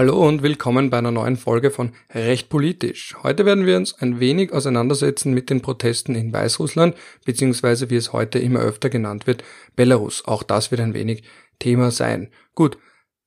Hallo 0.00 0.26
und 0.26 0.42
willkommen 0.42 0.88
bei 0.88 0.96
einer 0.96 1.10
neuen 1.10 1.36
Folge 1.36 1.70
von 1.70 1.92
Recht 2.14 2.48
politisch. 2.48 3.14
Heute 3.22 3.44
werden 3.44 3.66
wir 3.66 3.76
uns 3.76 3.92
ein 4.00 4.18
wenig 4.18 4.50
auseinandersetzen 4.50 5.34
mit 5.34 5.50
den 5.50 5.60
Protesten 5.60 6.14
in 6.14 6.32
Weißrussland, 6.32 6.96
beziehungsweise 7.26 7.90
wie 7.90 7.96
es 7.96 8.14
heute 8.14 8.38
immer 8.38 8.60
öfter 8.60 8.88
genannt 8.88 9.26
wird, 9.26 9.44
Belarus. 9.76 10.24
Auch 10.24 10.42
das 10.42 10.70
wird 10.70 10.80
ein 10.80 10.94
wenig 10.94 11.24
Thema 11.58 11.90
sein. 11.90 12.30
Gut, 12.54 12.78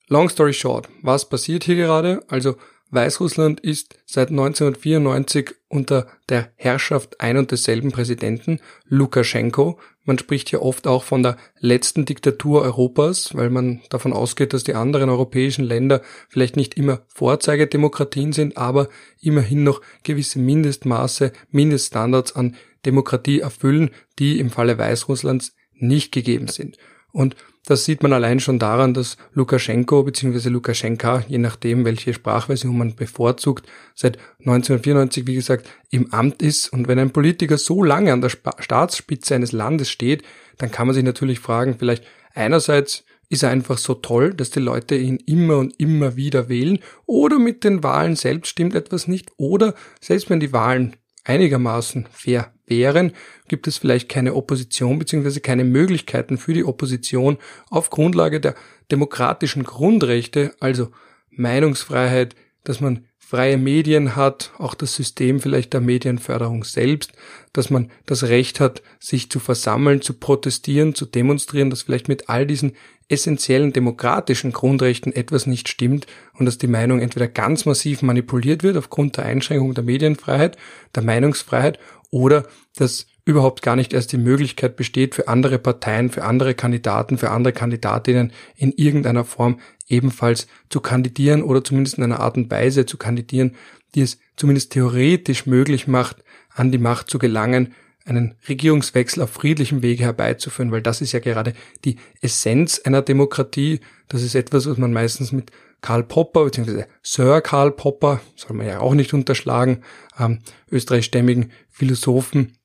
long 0.07 0.30
story 0.30 0.54
short, 0.54 0.89
was 1.04 1.30
passiert 1.30 1.64
hier 1.64 1.75
gerade? 1.75 2.24
Also 2.28 2.56
Weißrussland 2.94 3.60
ist 3.60 3.98
seit 4.05 4.30
1994 4.30 5.55
unter 5.68 6.07
der 6.30 6.52
Herrschaft 6.55 7.20
ein 7.21 7.38
und 7.38 7.52
desselben 7.52 7.92
Präsidenten, 7.92 8.60
Lukaschenko. 8.86 9.80
Man 10.04 10.19
spricht 10.19 10.50
hier 10.50 10.61
oft 10.61 10.86
auch 10.86 11.04
von 11.04 11.24
der 11.24 11.38
letzten 11.60 12.06
Diktatur 12.06 12.61
Europas, 12.61 13.36
weil 13.36 13.50
man 13.50 13.82
davon 13.89 14.14
ausgeht, 14.14 14.54
dass 14.54 14.64
die 14.64 14.75
anderen 14.75 15.10
europäischen 15.10 15.66
Länder 15.66 16.02
vielleicht 16.29 16.56
nicht 16.56 16.75
immer 16.75 17.02
Vorzeigedemokratien 17.07 18.32
sind, 18.32 18.57
aber 18.57 18.89
immerhin 19.19 19.64
noch 19.64 19.82
gewisse 20.04 20.39
Mindestmaße, 20.39 21.32
Mindeststandards 21.50 22.36
an 22.36 22.55
Demokratie 22.86 23.39
erfüllen, 23.39 23.89
die 24.19 24.39
im 24.39 24.50
Falle 24.50 24.78
Weißrusslands 24.78 25.55
nicht 25.74 26.11
gegeben 26.11 26.47
sind. 26.47 26.78
Und 27.11 27.36
das 27.66 27.86
sieht 27.86 28.04
man 28.04 28.12
allein 28.12 28.40
schon 28.42 28.60
daran, 28.60 28.94
dass 28.94 29.18
Lukaschenko 29.34 30.04
bzw. 30.04 30.50
Lukaschenka, 30.50 31.24
je 31.28 31.38
nachdem, 31.38 31.86
welche 31.86 32.14
Sprachversion 32.14 32.78
man 32.78 32.95
bevorzugt, 32.95 33.66
seit 33.95 34.17
1994, 34.39 35.28
wie 35.28 35.36
gesagt, 35.36 35.70
im 35.89 36.12
Amt 36.14 36.42
ist. 36.42 36.73
Und 36.73 36.88
wenn 36.88 37.00
ein 37.00 37.12
Politiker 37.12 37.58
so 37.58 37.81
lange 37.81 38.12
an 38.12 38.22
der 38.22 38.30
Staatsspitze 38.30 39.36
eines 39.36 39.53
Landes 39.53 39.89
steht, 39.89 40.23
dann 40.58 40.72
kann 40.72 40.88
man 40.88 40.94
sich 40.94 41.06
natürlich 41.06 41.39
fragen, 41.39 41.78
vielleicht 41.80 42.03
einerseits 42.33 43.05
ist 43.30 43.44
er 43.44 43.50
einfach 43.50 43.77
so 43.77 43.94
toll, 43.94 44.33
dass 44.33 44.52
die 44.52 44.59
Leute 44.59 44.95
ihn 44.95 45.17
immer 45.25 45.58
und 45.58 45.80
immer 45.80 46.16
wieder 46.16 46.50
wählen, 46.50 46.80
oder 47.05 47.39
mit 47.39 47.64
den 47.64 47.81
Wahlen 47.81 48.16
selbst 48.16 48.50
stimmt 48.50 48.75
etwas 48.75 49.08
nicht, 49.08 49.31
oder 49.38 49.73
selbst 50.02 50.30
wenn 50.30 50.39
die 50.39 50.53
Wahlen 50.53 50.98
einigermaßen 51.23 52.07
fair 52.11 52.53
wären, 52.66 53.13
gibt 53.47 53.67
es 53.67 53.77
vielleicht 53.77 54.09
keine 54.09 54.35
Opposition 54.35 54.99
bzw. 54.99 55.39
keine 55.39 55.63
Möglichkeiten 55.63 56.38
für 56.38 56.53
die 56.53 56.63
Opposition 56.63 57.38
auf 57.69 57.89
Grundlage 57.89 58.39
der 58.39 58.55
demokratischen 58.91 59.63
Grundrechte, 59.63 60.53
also 60.59 60.91
Meinungsfreiheit, 61.30 62.35
dass 62.63 62.80
man 62.80 63.05
freie 63.17 63.57
Medien 63.57 64.15
hat, 64.15 64.52
auch 64.57 64.75
das 64.75 64.95
System 64.95 65.39
vielleicht 65.39 65.73
der 65.73 65.81
Medienförderung 65.81 66.63
selbst, 66.63 67.13
dass 67.53 67.69
man 67.69 67.91
das 68.05 68.23
Recht 68.23 68.59
hat, 68.59 68.81
sich 68.99 69.29
zu 69.29 69.39
versammeln, 69.39 70.01
zu 70.01 70.13
protestieren, 70.13 70.95
zu 70.95 71.05
demonstrieren, 71.05 71.69
dass 71.69 71.83
vielleicht 71.83 72.07
mit 72.07 72.29
all 72.29 72.45
diesen 72.45 72.73
essentiellen 73.09 73.73
demokratischen 73.73 74.51
Grundrechten 74.51 75.13
etwas 75.13 75.45
nicht 75.45 75.69
stimmt 75.69 76.07
und 76.37 76.45
dass 76.45 76.57
die 76.57 76.67
Meinung 76.67 76.99
entweder 76.99 77.27
ganz 77.27 77.65
massiv 77.65 78.01
manipuliert 78.01 78.63
wird 78.63 78.75
aufgrund 78.75 79.17
der 79.17 79.25
Einschränkung 79.25 79.73
der 79.73 79.83
Medienfreiheit, 79.83 80.57
der 80.95 81.03
Meinungsfreiheit 81.03 81.79
oder 82.09 82.47
dass 82.75 83.07
überhaupt 83.25 83.61
gar 83.61 83.75
nicht 83.75 83.93
erst 83.93 84.11
die 84.11 84.17
Möglichkeit 84.17 84.75
besteht, 84.75 85.15
für 85.15 85.27
andere 85.27 85.59
Parteien, 85.59 86.09
für 86.09 86.23
andere 86.23 86.55
Kandidaten, 86.55 87.17
für 87.17 87.31
andere 87.31 87.53
Kandidatinnen 87.53 88.33
in 88.55 88.71
irgendeiner 88.73 89.23
Form 89.23 89.59
ebenfalls 89.87 90.47
zu 90.69 90.81
kandidieren 90.81 91.43
oder 91.43 91.63
zumindest 91.63 91.97
in 91.97 92.03
einer 92.03 92.19
Art 92.19 92.35
und 92.35 92.51
Weise 92.51 92.85
zu 92.85 92.97
kandidieren, 92.97 93.55
die 93.95 94.01
es 94.01 94.19
zumindest 94.35 94.71
theoretisch 94.71 95.45
möglich 95.45 95.87
macht, 95.87 96.23
an 96.53 96.71
die 96.71 96.77
Macht 96.77 97.09
zu 97.09 97.19
gelangen, 97.19 97.73
einen 98.05 98.35
Regierungswechsel 98.47 99.23
auf 99.23 99.31
friedlichem 99.31 99.81
Wege 99.81 100.03
herbeizuführen, 100.03 100.71
weil 100.71 100.81
das 100.81 101.01
ist 101.01 101.13
ja 101.13 101.19
gerade 101.19 101.53
die 101.85 101.97
Essenz 102.21 102.79
einer 102.79 103.01
Demokratie. 103.01 103.79
Das 104.09 104.21
ist 104.21 104.35
etwas, 104.35 104.67
was 104.67 104.77
man 104.77 104.91
meistens 104.91 105.31
mit 105.31 105.51
Karl 105.81 106.03
Popper 106.03 106.45
bzw. 106.45 106.86
Sir 107.02 107.42
Karl 107.42 107.71
Popper, 107.71 108.21
soll 108.36 108.58
man 108.58 108.67
ja 108.67 108.80
auch 108.80 108.93
nicht 108.93 109.13
unterschlagen, 109.13 109.83
ähm, 110.19 110.39
österreichstämmigen 110.71 111.52
Philosophen, 111.69 112.58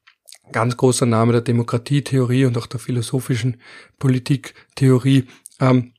ganz 0.53 0.77
großer 0.77 1.07
Name 1.07 1.33
der 1.33 1.43
Demokratietheorie 1.43 2.47
und 2.47 2.57
auch 2.59 2.67
der 2.67 2.81
philosophischen 2.81 3.61
Politiktheorie, 3.99 5.27
ähm, 5.61 5.93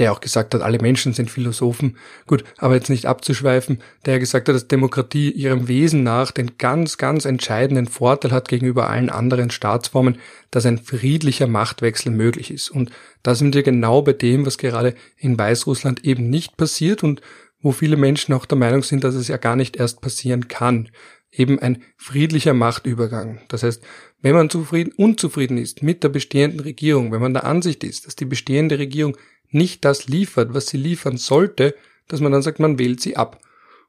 der 0.00 0.12
auch 0.12 0.20
gesagt 0.20 0.52
hat, 0.52 0.62
alle 0.62 0.80
Menschen 0.80 1.12
sind 1.12 1.30
Philosophen. 1.30 1.96
Gut, 2.26 2.42
aber 2.58 2.74
jetzt 2.74 2.90
nicht 2.90 3.06
abzuschweifen, 3.06 3.80
der 4.04 4.18
gesagt 4.18 4.48
hat, 4.48 4.54
dass 4.54 4.66
Demokratie 4.66 5.30
ihrem 5.30 5.68
Wesen 5.68 6.02
nach 6.02 6.32
den 6.32 6.58
ganz, 6.58 6.98
ganz 6.98 7.24
entscheidenden 7.24 7.86
Vorteil 7.86 8.32
hat 8.32 8.48
gegenüber 8.48 8.90
allen 8.90 9.10
anderen 9.10 9.50
Staatsformen, 9.50 10.18
dass 10.50 10.66
ein 10.66 10.78
friedlicher 10.78 11.46
Machtwechsel 11.46 12.10
möglich 12.10 12.50
ist. 12.50 12.68
Und 12.68 12.90
da 13.22 13.36
sind 13.36 13.54
wir 13.54 13.62
genau 13.62 14.02
bei 14.02 14.12
dem, 14.12 14.44
was 14.44 14.58
gerade 14.58 14.94
in 15.16 15.38
Weißrussland 15.38 16.04
eben 16.04 16.30
nicht 16.30 16.56
passiert 16.56 17.04
und 17.04 17.20
wo 17.60 17.70
viele 17.70 17.96
Menschen 17.96 18.34
auch 18.34 18.44
der 18.44 18.58
Meinung 18.58 18.82
sind, 18.82 19.04
dass 19.04 19.14
es 19.14 19.28
ja 19.28 19.36
gar 19.36 19.54
nicht 19.54 19.76
erst 19.76 20.00
passieren 20.00 20.48
kann. 20.48 20.88
Eben 21.32 21.58
ein 21.58 21.82
friedlicher 21.96 22.54
Machtübergang. 22.54 23.40
Das 23.48 23.62
heißt, 23.62 23.82
wenn 24.20 24.34
man 24.34 24.50
zufrieden, 24.50 24.92
unzufrieden 24.96 25.58
ist 25.58 25.82
mit 25.82 26.02
der 26.02 26.08
bestehenden 26.08 26.60
Regierung, 26.60 27.12
wenn 27.12 27.20
man 27.20 27.34
der 27.34 27.44
Ansicht 27.44 27.84
ist, 27.84 28.06
dass 28.06 28.16
die 28.16 28.24
bestehende 28.24 28.78
Regierung 28.78 29.16
nicht 29.56 29.84
das 29.84 30.06
liefert, 30.06 30.54
was 30.54 30.68
sie 30.68 30.76
liefern 30.76 31.16
sollte, 31.16 31.74
dass 32.08 32.20
man 32.20 32.32
dann 32.32 32.42
sagt, 32.42 32.60
man 32.60 32.78
wählt 32.78 33.00
sie 33.00 33.16
ab. 33.16 33.40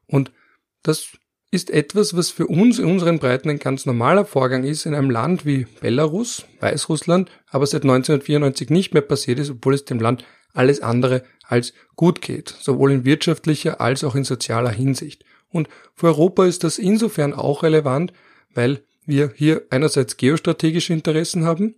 Und 0.06 0.32
das 0.82 1.08
ist 1.50 1.70
etwas, 1.70 2.16
was 2.16 2.30
für 2.30 2.46
uns 2.46 2.78
in 2.78 2.86
unseren 2.86 3.18
Breiten 3.18 3.48
ein 3.48 3.58
ganz 3.58 3.86
normaler 3.86 4.24
Vorgang 4.24 4.64
ist 4.64 4.84
in 4.84 4.94
einem 4.94 5.10
Land 5.10 5.46
wie 5.46 5.66
Belarus, 5.80 6.44
Weißrussland, 6.60 7.30
aber 7.48 7.66
seit 7.66 7.82
1994 7.82 8.70
nicht 8.70 8.92
mehr 8.92 9.02
passiert 9.02 9.38
ist, 9.38 9.50
obwohl 9.50 9.74
es 9.74 9.84
dem 9.84 10.00
Land 10.00 10.24
alles 10.52 10.80
andere 10.80 11.22
als 11.46 11.72
gut 11.96 12.20
geht, 12.20 12.48
sowohl 12.48 12.92
in 12.92 13.04
wirtschaftlicher 13.04 13.80
als 13.80 14.04
auch 14.04 14.14
in 14.14 14.24
sozialer 14.24 14.70
Hinsicht. 14.70 15.24
Und 15.50 15.68
für 15.94 16.08
Europa 16.08 16.44
ist 16.44 16.64
das 16.64 16.78
insofern 16.78 17.32
auch 17.32 17.62
relevant, 17.62 18.12
weil 18.52 18.82
wir 19.06 19.32
hier 19.34 19.62
einerseits 19.70 20.18
geostrategische 20.18 20.92
Interessen 20.92 21.44
haben, 21.44 21.76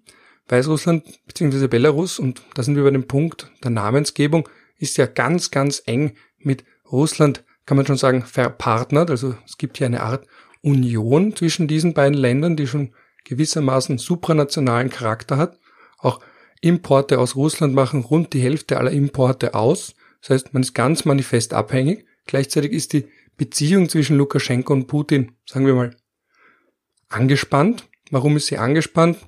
Weißrussland 0.48 1.04
bzw. 1.26 1.68
Belarus, 1.68 2.18
und 2.18 2.42
da 2.54 2.62
sind 2.62 2.76
wir 2.76 2.84
bei 2.84 2.90
dem 2.90 3.06
Punkt 3.06 3.50
der 3.62 3.70
Namensgebung, 3.70 4.48
ist 4.78 4.96
ja 4.96 5.06
ganz, 5.06 5.50
ganz 5.50 5.82
eng 5.86 6.16
mit 6.38 6.64
Russland, 6.90 7.44
kann 7.66 7.76
man 7.76 7.86
schon 7.86 7.96
sagen, 7.96 8.22
verpartnert. 8.22 9.10
Also 9.10 9.36
es 9.46 9.58
gibt 9.58 9.78
hier 9.78 9.86
eine 9.86 10.02
Art 10.02 10.26
Union 10.62 11.36
zwischen 11.36 11.68
diesen 11.68 11.94
beiden 11.94 12.18
Ländern, 12.18 12.56
die 12.56 12.66
schon 12.66 12.94
gewissermaßen 13.24 13.98
supranationalen 13.98 14.90
Charakter 14.90 15.36
hat. 15.36 15.58
Auch 15.98 16.20
Importe 16.60 17.18
aus 17.18 17.36
Russland 17.36 17.74
machen 17.74 18.02
rund 18.02 18.32
die 18.32 18.40
Hälfte 18.40 18.78
aller 18.78 18.90
Importe 18.90 19.54
aus. 19.54 19.94
Das 20.20 20.30
heißt, 20.30 20.54
man 20.54 20.62
ist 20.62 20.74
ganz 20.74 21.04
manifest 21.04 21.54
abhängig. 21.54 22.06
Gleichzeitig 22.26 22.72
ist 22.72 22.92
die 22.92 23.06
Beziehung 23.36 23.88
zwischen 23.88 24.16
Lukaschenko 24.18 24.72
und 24.72 24.86
Putin, 24.86 25.32
sagen 25.46 25.66
wir 25.66 25.74
mal, 25.74 25.96
angespannt. 27.08 27.88
Warum 28.10 28.36
ist 28.36 28.46
sie 28.46 28.58
angespannt? 28.58 29.18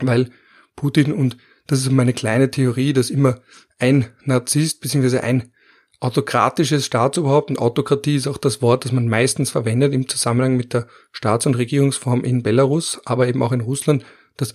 Weil 0.00 0.30
Putin 0.76 1.12
und 1.12 1.36
das 1.66 1.80
ist 1.80 1.90
meine 1.90 2.12
kleine 2.12 2.50
Theorie, 2.50 2.92
dass 2.92 3.10
immer 3.10 3.40
ein 3.78 4.06
Narzisst 4.24 4.80
bzw. 4.80 5.18
ein 5.18 5.52
autokratisches 6.00 6.84
Staatsoberhaupt 6.86 7.50
und 7.50 7.58
Autokratie 7.58 8.16
ist 8.16 8.26
auch 8.26 8.38
das 8.38 8.60
Wort, 8.60 8.84
das 8.84 8.92
man 8.92 9.06
meistens 9.06 9.50
verwendet 9.50 9.94
im 9.94 10.08
Zusammenhang 10.08 10.56
mit 10.56 10.74
der 10.74 10.88
Staats- 11.12 11.46
und 11.46 11.54
Regierungsform 11.54 12.24
in 12.24 12.42
Belarus, 12.42 13.00
aber 13.04 13.28
eben 13.28 13.42
auch 13.42 13.52
in 13.52 13.60
Russland, 13.60 14.04
dass 14.36 14.54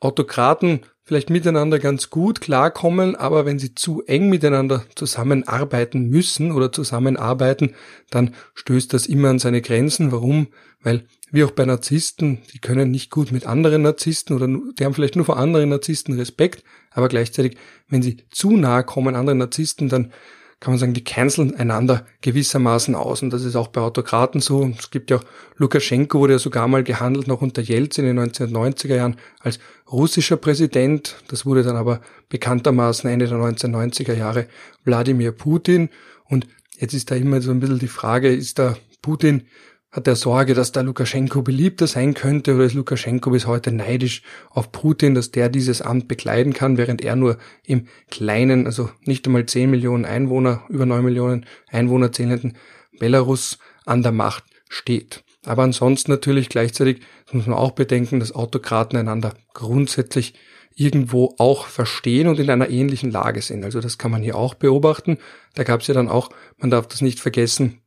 Autokraten 0.00 0.80
vielleicht 1.06 1.30
miteinander 1.30 1.78
ganz 1.78 2.10
gut 2.10 2.40
klarkommen, 2.40 3.14
aber 3.14 3.46
wenn 3.46 3.60
sie 3.60 3.74
zu 3.76 4.02
eng 4.06 4.28
miteinander 4.28 4.84
zusammenarbeiten 4.96 6.08
müssen 6.08 6.50
oder 6.50 6.72
zusammenarbeiten, 6.72 7.76
dann 8.10 8.34
stößt 8.54 8.92
das 8.92 9.06
immer 9.06 9.28
an 9.28 9.38
seine 9.38 9.62
Grenzen. 9.62 10.10
Warum? 10.10 10.48
Weil 10.82 11.06
wie 11.30 11.44
auch 11.44 11.52
bei 11.52 11.64
Narzissten, 11.64 12.38
die 12.52 12.58
können 12.58 12.90
nicht 12.90 13.10
gut 13.10 13.30
mit 13.30 13.46
anderen 13.46 13.82
Narzissten 13.82 14.34
oder 14.34 14.48
die 14.48 14.84
haben 14.84 14.94
vielleicht 14.94 15.16
nur 15.16 15.24
vor 15.24 15.36
anderen 15.36 15.68
Narzissten 15.68 16.16
Respekt, 16.16 16.64
aber 16.90 17.08
gleichzeitig, 17.08 17.56
wenn 17.88 18.02
sie 18.02 18.24
zu 18.30 18.56
nahe 18.56 18.82
kommen 18.82 19.14
anderen 19.14 19.38
Narzissten, 19.38 19.88
dann 19.88 20.12
kann 20.58 20.72
man 20.72 20.78
sagen, 20.78 20.94
die 20.94 21.04
canceln 21.04 21.54
einander 21.54 22.06
gewissermaßen 22.22 22.94
aus. 22.94 23.22
Und 23.22 23.30
das 23.30 23.44
ist 23.44 23.56
auch 23.56 23.68
bei 23.68 23.82
Autokraten 23.82 24.40
so. 24.40 24.72
Es 24.78 24.90
gibt 24.90 25.10
ja 25.10 25.18
auch 25.18 25.24
Lukaschenko 25.56 26.18
wurde 26.18 26.34
ja 26.34 26.38
sogar 26.38 26.66
mal 26.66 26.82
gehandelt, 26.82 27.28
noch 27.28 27.42
unter 27.42 27.60
Jelzin 27.60 28.06
in 28.06 28.16
den 28.16 28.30
1990er 28.30 28.96
Jahren 28.96 29.16
als 29.40 29.58
russischer 29.90 30.36
Präsident. 30.36 31.16
Das 31.28 31.44
wurde 31.44 31.62
dann 31.62 31.76
aber 31.76 32.00
bekanntermaßen 32.30 33.08
Ende 33.08 33.28
der 33.28 33.38
1990er 33.38 34.14
Jahre 34.14 34.46
Wladimir 34.84 35.32
Putin. 35.32 35.90
Und 36.24 36.46
jetzt 36.78 36.94
ist 36.94 37.10
da 37.10 37.16
immer 37.16 37.42
so 37.42 37.50
ein 37.50 37.60
bisschen 37.60 37.78
die 37.78 37.88
Frage, 37.88 38.34
ist 38.34 38.58
da 38.58 38.76
Putin 39.02 39.46
hat 39.96 40.06
er 40.06 40.14
Sorge, 40.14 40.52
dass 40.52 40.72
da 40.72 40.82
Lukaschenko 40.82 41.40
beliebter 41.40 41.86
sein 41.86 42.12
könnte 42.12 42.54
oder 42.54 42.64
ist 42.64 42.74
Lukaschenko 42.74 43.30
bis 43.30 43.46
heute 43.46 43.72
neidisch 43.72 44.20
auf 44.50 44.70
Putin, 44.70 45.14
dass 45.14 45.30
der 45.30 45.48
dieses 45.48 45.80
Amt 45.80 46.06
bekleiden 46.06 46.52
kann, 46.52 46.76
während 46.76 47.00
er 47.00 47.16
nur 47.16 47.38
im 47.64 47.88
kleinen, 48.10 48.66
also 48.66 48.90
nicht 49.06 49.26
einmal 49.26 49.46
10 49.46 49.70
Millionen 49.70 50.04
Einwohner, 50.04 50.64
über 50.68 50.84
9 50.84 51.02
Millionen 51.02 51.46
Einwohner 51.68 52.12
zählenden 52.12 52.58
Belarus 52.98 53.58
an 53.86 54.02
der 54.02 54.12
Macht 54.12 54.44
steht. 54.68 55.24
Aber 55.46 55.62
ansonsten 55.62 56.10
natürlich 56.10 56.50
gleichzeitig 56.50 57.00
muss 57.32 57.46
man 57.46 57.56
auch 57.56 57.70
bedenken, 57.70 58.20
dass 58.20 58.34
Autokraten 58.34 58.98
einander 58.98 59.32
grundsätzlich 59.54 60.34
irgendwo 60.74 61.34
auch 61.38 61.68
verstehen 61.68 62.28
und 62.28 62.38
in 62.38 62.50
einer 62.50 62.68
ähnlichen 62.68 63.10
Lage 63.10 63.40
sind. 63.40 63.64
Also 63.64 63.80
das 63.80 63.96
kann 63.96 64.10
man 64.10 64.22
hier 64.22 64.36
auch 64.36 64.52
beobachten. 64.52 65.16
Da 65.54 65.64
gab 65.64 65.80
es 65.80 65.86
ja 65.86 65.94
dann 65.94 66.10
auch, 66.10 66.28
man 66.58 66.68
darf 66.68 66.86
das 66.86 67.00
nicht 67.00 67.18
vergessen, 67.18 67.80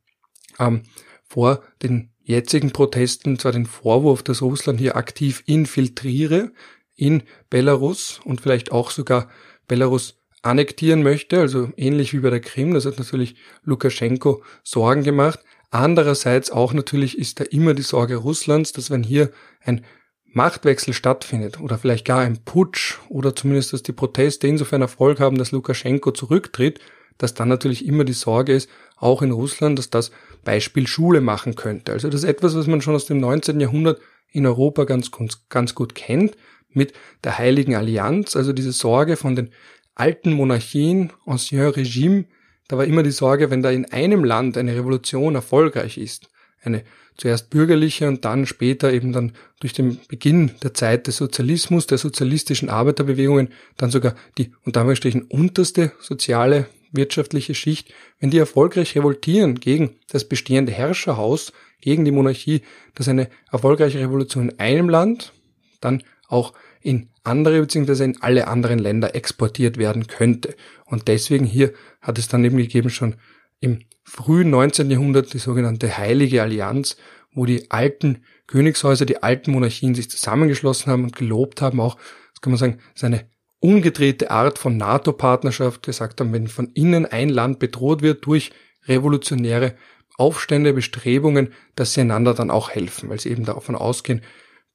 ähm, 0.57 0.81
vor 1.30 1.64
den 1.84 2.10
jetzigen 2.22 2.72
Protesten 2.72 3.40
zwar 3.40 3.52
den 3.52 3.66
Vorwurf, 3.66 4.24
dass 4.24 4.42
Russland 4.42 4.80
hier 4.80 4.96
aktiv 4.96 5.44
infiltriere 5.46 6.52
in 6.96 7.24
Belarus 7.50 8.20
und 8.26 8.42
vielleicht 8.42 8.72
auch 8.72 8.92
sogar 8.92 9.30
Belarus 9.68 10.20
annektieren 10.42 11.04
möchte, 11.04 11.40
also 11.40 11.70
ähnlich 11.78 12.14
wie 12.14 12.20
bei 12.20 12.30
der 12.30 12.40
Krim. 12.40 12.74
Das 12.74 12.86
hat 12.86 12.98
natürlich 12.98 13.36
Lukaschenko 13.64 14.44
Sorgen 14.64 15.04
gemacht. 15.04 15.40
Andererseits 15.70 16.52
auch 16.52 16.74
natürlich 16.74 17.18
ist 17.18 17.40
da 17.40 17.44
immer 17.44 17.74
die 17.74 17.84
Sorge 17.84 18.16
Russlands, 18.16 18.72
dass 18.72 18.90
wenn 18.90 19.04
hier 19.04 19.31
ein 19.64 19.86
Machtwechsel 20.26 20.94
stattfindet 20.94 21.60
oder 21.60 21.78
vielleicht 21.78 22.06
gar 22.06 22.20
ein 22.20 22.44
Putsch 22.44 22.98
oder 23.10 23.36
zumindest, 23.36 23.74
dass 23.74 23.84
die 23.84 23.92
Proteste 23.92 24.48
insofern 24.48 24.81
Erfolg 24.81 25.20
haben, 25.20 25.38
dass 25.38 25.52
Lukaschenko 25.52 26.12
zurücktritt, 26.12 26.80
dass 27.18 27.34
dann 27.34 27.50
natürlich 27.50 27.86
immer 27.86 28.04
die 28.04 28.14
Sorge 28.14 28.54
ist, 28.54 28.70
auch 29.00 29.22
in 29.22 29.31
Russland, 29.31 29.80
dass 29.80 29.90
das 29.90 30.12
Beispiel 30.44 30.88
Schule 30.88 31.22
machen 31.22 31.56
könnte. 31.56 31.94
Also 31.94 32.10
das 32.10 32.24
ist 32.24 32.30
etwas, 32.30 32.56
was 32.56 32.68
man 32.68 32.81
schon 32.81 32.96
aus 32.96 33.06
dem 33.06 33.19
19. 33.19 33.60
Jahrhundert 33.60 34.00
in 34.31 34.46
Europa 34.46 34.84
ganz, 34.84 35.12
ganz 35.50 35.75
gut 35.75 35.96
kennt, 35.96 36.36
mit 36.72 36.94
der 37.24 37.38
Heiligen 37.38 37.75
Allianz, 37.75 38.36
also 38.36 38.54
diese 38.54 38.72
Sorge 38.72 39.16
von 39.16 39.36
den 39.36 39.50
alten 39.96 40.34
Monarchien, 40.34 41.12
Ancien 41.25 41.62
Regime, 41.62 42.25
da 42.68 42.78
war 42.78 42.86
immer 42.86 43.01
die 43.01 43.12
Sorge, 43.12 43.50
wenn 43.50 43.63
da 43.63 43.72
in 43.72 43.92
einem 43.92 44.24
Land 44.24 44.56
eine 44.57 44.75
Revolution 44.75 45.34
erfolgreich 45.34 45.98
ist, 45.98 46.30
eine 46.62 46.84
zuerst 47.18 47.50
bürgerliche 47.50 48.07
und 48.07 48.24
dann 48.24 48.45
später 48.45 48.94
eben 48.94 49.12
dann 49.12 49.34
durch 49.60 49.74
den 49.74 50.00
Beginn 50.07 50.52
der 50.63 50.74
Zeit 50.74 51.07
des 51.07 51.18
Sozialismus, 51.18 51.88
der 51.88 51.98
sozialistischen 51.98 52.69
Arbeiterbewegungen, 52.69 53.50
dann 53.75 53.92
sogar 53.92 54.16
die 54.38 54.54
unter 54.63 54.81
Anführungsstrichen 54.81 55.24
unterste 55.24 55.92
soziale 56.00 56.68
wirtschaftliche 56.91 57.56
Schicht, 57.56 57.94
wenn 58.19 58.30
die 58.30 58.38
erfolgreich 58.38 58.95
revoltieren 58.95 59.59
gegen 59.59 59.95
das 60.09 60.27
bestehende 60.27 60.71
Herrscherhaus, 60.71 61.53
gegen 61.81 62.06
die 62.06 62.12
Monarchie, 62.12 62.62
dass 62.95 63.07
eine 63.07 63.30
erfolgreiche 63.51 64.00
Revolution 64.00 64.50
in 64.50 64.59
einem 64.59 64.89
Land 64.89 65.33
dann 65.81 66.03
auch 66.27 66.53
in 66.81 67.09
andere 67.24 67.62
bzw. 67.62 68.03
in 68.03 68.21
alle 68.21 68.47
anderen 68.47 68.80
Länder 68.80 69.15
exportiert 69.15 69.77
werden 69.77 70.07
könnte. 70.07 70.56
Und 70.86 71.07
deswegen 71.07 71.45
hier 71.45 71.74
hat 72.01 72.18
es 72.18 72.27
dann 72.27 72.44
eben 72.44 72.57
gegeben 72.57 72.89
schon 72.89 73.15
im 73.59 73.80
frühen 74.03 74.50
19. 74.50 74.89
Jahrhundert 74.89 75.33
die 75.33 75.39
sogenannte 75.39 75.97
Heilige 75.97 76.42
Allianz, 76.42 76.97
wo 77.31 77.45
die 77.45 77.69
alten 77.69 78.24
Königshäuser, 78.47 79.06
die 79.06 79.21
alten 79.21 79.51
Monarchien 79.51 79.94
sich 79.94 80.09
zusammengeschlossen 80.09 80.92
haben 80.92 81.03
und 81.03 81.15
gelobt 81.15 81.62
haben, 81.62 81.80
auch, 81.80 81.95
das 82.33 82.42
kann 82.42 82.51
man 82.51 82.57
sagen, 82.57 82.80
seine 82.95 83.30
umgedrehte 83.59 84.31
Art 84.31 84.57
von 84.57 84.77
NATO-Partnerschaft, 84.77 85.83
gesagt 85.83 86.19
haben, 86.21 86.33
wenn 86.33 86.47
von 86.47 86.71
innen 86.73 87.06
ein 87.06 87.29
Land 87.29 87.59
bedroht 87.59 88.01
wird 88.01 88.25
durch 88.25 88.51
revolutionäre 88.88 89.75
Aufstände, 90.17 90.73
Bestrebungen, 90.73 91.53
dass 91.75 91.94
sie 91.94 92.01
einander 92.01 92.33
dann 92.33 92.51
auch 92.51 92.69
helfen, 92.69 93.09
weil 93.09 93.19
sie 93.19 93.29
eben 93.29 93.45
davon 93.45 93.75
ausgehen, 93.75 94.21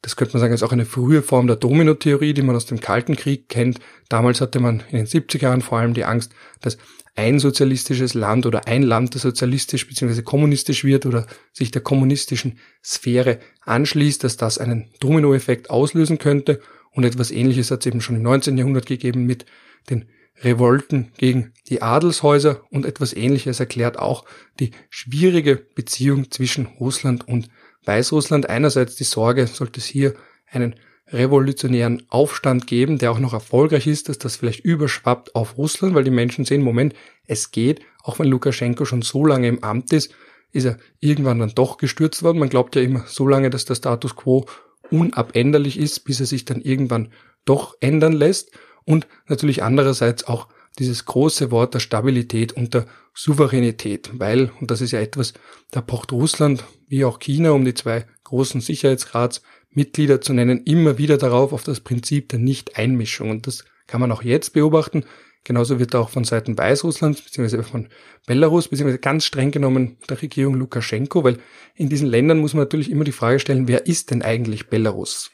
das 0.04 0.16
könnte 0.16 0.34
man 0.34 0.40
sagen, 0.40 0.52
ist 0.52 0.62
auch 0.62 0.72
eine 0.72 0.84
frühe 0.84 1.22
Form 1.22 1.46
der 1.46 1.56
Domino-Theorie, 1.56 2.34
die 2.34 2.42
man 2.42 2.54
aus 2.54 2.66
dem 2.66 2.78
Kalten 2.78 3.16
Krieg 3.16 3.48
kennt. 3.48 3.78
Damals 4.10 4.42
hatte 4.42 4.60
man 4.60 4.82
in 4.90 4.98
den 4.98 5.06
70er 5.06 5.44
Jahren 5.44 5.62
vor 5.62 5.78
allem 5.78 5.94
die 5.94 6.04
Angst, 6.04 6.32
dass 6.60 6.76
ein 7.14 7.38
sozialistisches 7.38 8.12
Land 8.12 8.44
oder 8.44 8.66
ein 8.66 8.82
Land, 8.82 9.14
das 9.14 9.22
sozialistisch 9.22 9.88
bzw. 9.88 10.20
kommunistisch 10.20 10.84
wird 10.84 11.06
oder 11.06 11.26
sich 11.54 11.70
der 11.70 11.80
kommunistischen 11.80 12.58
Sphäre 12.84 13.38
anschließt, 13.62 14.22
dass 14.24 14.36
das 14.36 14.58
einen 14.58 14.90
Dominoeffekt 15.00 15.70
auslösen 15.70 16.18
könnte. 16.18 16.60
Und 16.94 17.04
etwas 17.04 17.30
Ähnliches 17.30 17.70
hat 17.70 17.80
es 17.80 17.86
eben 17.86 18.00
schon 18.00 18.16
im 18.16 18.22
19. 18.22 18.56
Jahrhundert 18.56 18.86
gegeben 18.86 19.26
mit 19.26 19.44
den 19.90 20.06
Revolten 20.42 21.12
gegen 21.16 21.52
die 21.68 21.82
Adelshäuser 21.82 22.62
und 22.70 22.86
etwas 22.86 23.12
Ähnliches 23.12 23.60
erklärt 23.60 23.98
auch 23.98 24.24
die 24.58 24.72
schwierige 24.90 25.56
Beziehung 25.56 26.30
zwischen 26.30 26.66
Russland 26.66 27.28
und 27.28 27.48
Weißrussland 27.84 28.48
einerseits 28.48 28.96
die 28.96 29.04
Sorge, 29.04 29.46
sollte 29.46 29.78
es 29.78 29.86
hier 29.86 30.14
einen 30.50 30.74
revolutionären 31.08 32.02
Aufstand 32.08 32.66
geben, 32.66 32.98
der 32.98 33.12
auch 33.12 33.18
noch 33.18 33.34
erfolgreich 33.34 33.86
ist, 33.86 34.08
dass 34.08 34.18
das 34.18 34.36
vielleicht 34.36 34.64
überschwappt 34.64 35.34
auf 35.34 35.58
Russland, 35.58 35.94
weil 35.94 36.04
die 36.04 36.10
Menschen 36.10 36.44
sehen, 36.44 36.62
Moment, 36.62 36.94
es 37.26 37.50
geht, 37.50 37.82
auch 38.02 38.18
wenn 38.18 38.26
Lukaschenko 38.26 38.84
schon 38.84 39.02
so 39.02 39.24
lange 39.26 39.48
im 39.48 39.62
Amt 39.62 39.92
ist, 39.92 40.14
ist 40.52 40.64
er 40.64 40.78
irgendwann 41.00 41.40
dann 41.40 41.52
doch 41.54 41.78
gestürzt 41.78 42.22
worden. 42.22 42.38
Man 42.38 42.48
glaubt 42.48 42.76
ja 42.76 42.82
immer 42.82 43.04
so 43.06 43.26
lange, 43.26 43.50
dass 43.50 43.64
der 43.64 43.74
Status 43.74 44.16
quo 44.16 44.46
unabänderlich 44.90 45.78
ist, 45.78 46.00
bis 46.00 46.20
er 46.20 46.26
sich 46.26 46.44
dann 46.44 46.60
irgendwann 46.60 47.10
doch 47.44 47.76
ändern 47.80 48.12
lässt. 48.12 48.52
Und 48.84 49.06
natürlich 49.28 49.62
andererseits 49.62 50.24
auch 50.24 50.48
dieses 50.78 51.04
große 51.04 51.50
Wort 51.50 51.74
der 51.74 51.80
Stabilität 51.80 52.52
und 52.52 52.74
der 52.74 52.86
Souveränität, 53.14 54.10
weil, 54.14 54.50
und 54.60 54.70
das 54.70 54.80
ist 54.80 54.90
ja 54.90 55.00
etwas, 55.00 55.34
da 55.70 55.80
pocht 55.80 56.12
Russland 56.12 56.64
wie 56.88 57.04
auch 57.04 57.20
China, 57.20 57.52
um 57.52 57.64
die 57.64 57.74
zwei 57.74 58.06
großen 58.24 58.60
Sicherheitsratsmitglieder 58.60 60.20
zu 60.20 60.32
nennen, 60.32 60.64
immer 60.64 60.98
wieder 60.98 61.16
darauf 61.16 61.52
auf 61.52 61.62
das 61.62 61.80
Prinzip 61.80 62.28
der 62.30 62.40
Nicht-Einmischung. 62.40 63.30
Und 63.30 63.46
das 63.46 63.64
kann 63.86 64.00
man 64.00 64.10
auch 64.10 64.22
jetzt 64.22 64.52
beobachten. 64.52 65.04
Genauso 65.44 65.78
wird 65.78 65.94
auch 65.94 66.08
von 66.08 66.24
Seiten 66.24 66.56
Weißrusslands 66.56 67.20
beziehungsweise 67.20 67.62
von 67.62 67.88
Belarus 68.26 68.68
beziehungsweise 68.68 68.98
ganz 68.98 69.26
streng 69.26 69.50
genommen 69.50 69.98
der 70.08 70.20
Regierung 70.20 70.54
Lukaschenko, 70.54 71.22
weil 71.22 71.38
in 71.74 71.90
diesen 71.90 72.08
Ländern 72.08 72.38
muss 72.38 72.54
man 72.54 72.62
natürlich 72.62 72.90
immer 72.90 73.04
die 73.04 73.12
Frage 73.12 73.38
stellen, 73.38 73.68
wer 73.68 73.86
ist 73.86 74.10
denn 74.10 74.22
eigentlich 74.22 74.68
Belarus? 74.68 75.30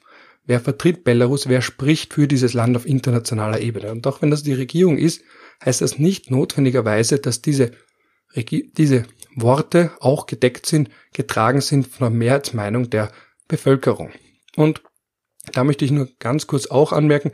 Wer 0.47 0.59
vertritt 0.59 1.05
Belarus? 1.05 1.49
Wer 1.49 1.62
spricht 1.62 2.15
für 2.15 2.27
dieses 2.27 2.55
Land 2.55 2.77
auf 2.77 2.87
internationaler 2.87 3.61
Ebene? 3.61 3.93
Und 3.93 4.07
auch 4.09 4.21
wenn 4.21 4.33
das 4.33 4.43
die 4.43 4.53
Regierung 4.53 4.99
ist, 4.99 5.23
heißt 5.65 5.81
das 5.81 5.99
nicht 5.99 6.31
notwendigerweise, 6.31 7.21
dass 7.21 7.41
diese, 7.41 7.71
diese 8.35 9.05
Worte 9.37 9.93
auch 10.01 10.27
gedeckt 10.27 10.67
sind, 10.67 10.91
getragen 11.12 11.61
sind 11.61 11.87
von 11.87 12.11
der 12.11 12.19
Mehrheitsmeinung 12.19 12.91
der 12.91 13.12
Bevölkerung. 13.47 14.11
Und 14.57 14.83
da 15.53 15.62
möchte 15.62 15.85
ich 15.85 15.93
nur 15.93 16.09
ganz 16.19 16.49
kurz 16.49 16.67
auch 16.67 16.93
anmerken, 16.93 17.31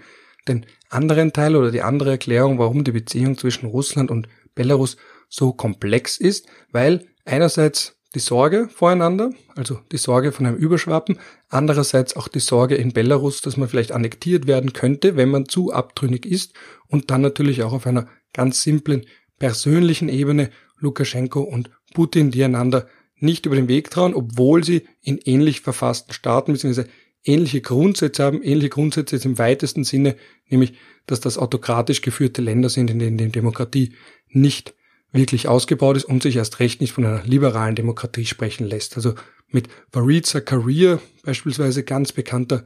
den 0.46 0.66
anderen 0.88 1.32
Teil 1.32 1.56
oder 1.56 1.70
die 1.70 1.82
andere 1.82 2.10
Erklärung, 2.10 2.58
warum 2.58 2.84
die 2.84 2.92
Beziehung 2.92 3.36
zwischen 3.36 3.66
Russland 3.66 4.10
und 4.10 4.28
Belarus 4.54 4.96
so 5.28 5.52
komplex 5.52 6.16
ist, 6.18 6.46
weil 6.70 7.06
einerseits 7.24 7.96
die 8.14 8.20
Sorge 8.20 8.68
voreinander, 8.68 9.30
also 9.56 9.80
die 9.92 9.98
Sorge 9.98 10.32
von 10.32 10.46
einem 10.46 10.56
Überschwappen, 10.56 11.18
andererseits 11.48 12.16
auch 12.16 12.28
die 12.28 12.40
Sorge 12.40 12.76
in 12.76 12.92
Belarus, 12.92 13.42
dass 13.42 13.56
man 13.56 13.68
vielleicht 13.68 13.92
annektiert 13.92 14.46
werden 14.46 14.72
könnte, 14.72 15.16
wenn 15.16 15.28
man 15.28 15.48
zu 15.48 15.72
abtrünnig 15.72 16.24
ist 16.24 16.54
und 16.88 17.10
dann 17.10 17.20
natürlich 17.20 17.62
auch 17.62 17.72
auf 17.72 17.86
einer 17.86 18.08
ganz 18.32 18.62
simplen 18.62 19.04
persönlichen 19.38 20.08
Ebene 20.08 20.50
Lukaschenko 20.78 21.40
und 21.40 21.70
Putin, 21.94 22.30
die 22.30 22.44
einander 22.44 22.86
nicht 23.18 23.46
über 23.46 23.56
den 23.56 23.68
Weg 23.68 23.90
trauen, 23.90 24.14
obwohl 24.14 24.64
sie 24.64 24.86
in 25.00 25.18
ähnlich 25.18 25.60
verfassten 25.60 26.12
Staaten 26.12 26.52
bzw. 26.52 26.84
ähnliche 27.26 27.60
Grundsätze 27.60 28.24
haben, 28.24 28.42
ähnliche 28.42 28.70
Grundsätze 28.70 29.16
im 29.16 29.38
weitesten 29.38 29.84
Sinne, 29.84 30.16
nämlich 30.48 30.74
dass 31.06 31.20
das 31.20 31.38
autokratisch 31.38 32.00
geführte 32.00 32.42
Länder 32.42 32.68
sind, 32.68 32.90
in 32.90 32.98
denen 32.98 33.18
die 33.18 33.28
Demokratie 33.28 33.94
nicht 34.28 34.74
wirklich 35.12 35.48
ausgebaut 35.48 35.96
ist 35.96 36.04
und 36.04 36.22
sich 36.22 36.36
erst 36.36 36.60
recht 36.60 36.80
nicht 36.80 36.92
von 36.92 37.04
einer 37.04 37.22
liberalen 37.24 37.74
Demokratie 37.74 38.26
sprechen 38.26 38.66
lässt. 38.66 38.96
Also 38.96 39.14
mit 39.48 39.68
Fareed 39.92 40.26
Zakaria 40.26 41.00
beispielsweise 41.24 41.84
ganz 41.84 42.12
bekannter, 42.12 42.64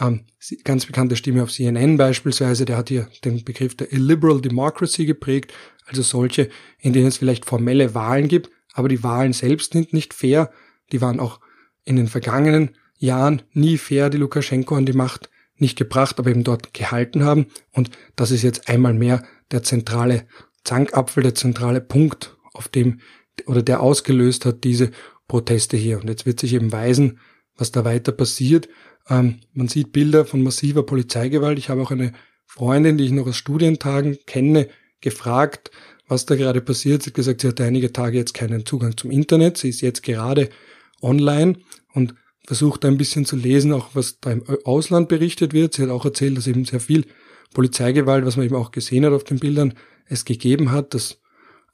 ähm, 0.00 0.24
ganz 0.64 0.86
bekannte 0.86 1.16
Stimme 1.16 1.42
auf 1.42 1.52
CNN 1.52 1.96
beispielsweise, 1.96 2.64
der 2.64 2.76
hat 2.76 2.88
hier 2.88 3.08
den 3.24 3.44
Begriff 3.44 3.76
der 3.76 3.92
illiberal 3.92 4.40
democracy 4.40 5.06
geprägt, 5.06 5.52
also 5.86 6.02
solche, 6.02 6.50
in 6.78 6.92
denen 6.92 7.06
es 7.06 7.18
vielleicht 7.18 7.44
formelle 7.44 7.94
Wahlen 7.94 8.28
gibt, 8.28 8.50
aber 8.74 8.88
die 8.88 9.02
Wahlen 9.02 9.32
selbst 9.32 9.72
sind 9.72 9.92
nicht 9.92 10.12
fair. 10.12 10.50
Die 10.92 11.00
waren 11.00 11.20
auch 11.20 11.40
in 11.84 11.96
den 11.96 12.08
vergangenen 12.08 12.76
Jahren 12.98 13.42
nie 13.52 13.78
fair, 13.78 14.10
die 14.10 14.18
Lukaschenko 14.18 14.74
an 14.74 14.86
die 14.86 14.92
Macht 14.92 15.30
nicht 15.58 15.76
gebracht, 15.76 16.18
aber 16.18 16.30
eben 16.30 16.44
dort 16.44 16.74
gehalten 16.74 17.24
haben. 17.24 17.46
Und 17.72 17.90
das 18.14 18.30
ist 18.30 18.42
jetzt 18.42 18.68
einmal 18.68 18.94
mehr 18.94 19.22
der 19.50 19.62
zentrale 19.62 20.26
Zankapfel 20.64 21.22
der 21.22 21.34
zentrale 21.34 21.80
Punkt, 21.80 22.36
auf 22.52 22.68
dem 22.68 23.00
oder 23.46 23.62
der 23.62 23.80
ausgelöst 23.80 24.44
hat 24.44 24.64
diese 24.64 24.90
Proteste 25.28 25.76
hier. 25.76 26.00
Und 26.00 26.08
jetzt 26.08 26.26
wird 26.26 26.40
sich 26.40 26.54
eben 26.54 26.72
weisen, 26.72 27.18
was 27.56 27.70
da 27.70 27.84
weiter 27.84 28.12
passiert. 28.12 28.68
Ähm, 29.08 29.40
man 29.52 29.68
sieht 29.68 29.92
Bilder 29.92 30.24
von 30.24 30.42
massiver 30.42 30.84
Polizeigewalt. 30.84 31.58
Ich 31.58 31.68
habe 31.68 31.82
auch 31.82 31.90
eine 31.90 32.12
Freundin, 32.46 32.98
die 32.98 33.04
ich 33.04 33.12
noch 33.12 33.26
aus 33.26 33.36
Studientagen 33.36 34.18
kenne, 34.26 34.68
gefragt, 35.00 35.70
was 36.08 36.26
da 36.26 36.36
gerade 36.36 36.60
passiert. 36.60 37.02
Sie 37.02 37.10
hat 37.10 37.14
gesagt, 37.14 37.40
sie 37.42 37.48
hatte 37.48 37.64
einige 37.64 37.92
Tage 37.92 38.18
jetzt 38.18 38.34
keinen 38.34 38.64
Zugang 38.64 38.96
zum 38.96 39.10
Internet. 39.10 39.58
Sie 39.58 39.68
ist 39.68 39.80
jetzt 39.80 40.02
gerade 40.02 40.48
online 41.02 41.58
und 41.92 42.14
versucht 42.46 42.84
ein 42.84 42.96
bisschen 42.96 43.24
zu 43.24 43.36
lesen, 43.36 43.72
auch 43.72 43.90
was 43.94 44.20
da 44.20 44.30
im 44.30 44.42
Ausland 44.64 45.08
berichtet 45.08 45.52
wird. 45.52 45.74
Sie 45.74 45.82
hat 45.82 45.90
auch 45.90 46.04
erzählt, 46.04 46.36
dass 46.36 46.46
eben 46.46 46.64
sehr 46.64 46.80
viel 46.80 47.04
Polizeigewalt, 47.52 48.24
was 48.24 48.36
man 48.36 48.46
eben 48.46 48.56
auch 48.56 48.70
gesehen 48.70 49.04
hat 49.04 49.12
auf 49.12 49.24
den 49.24 49.38
Bildern, 49.38 49.74
es 50.08 50.24
gegeben 50.24 50.70
hat, 50.70 50.94
dass 50.94 51.18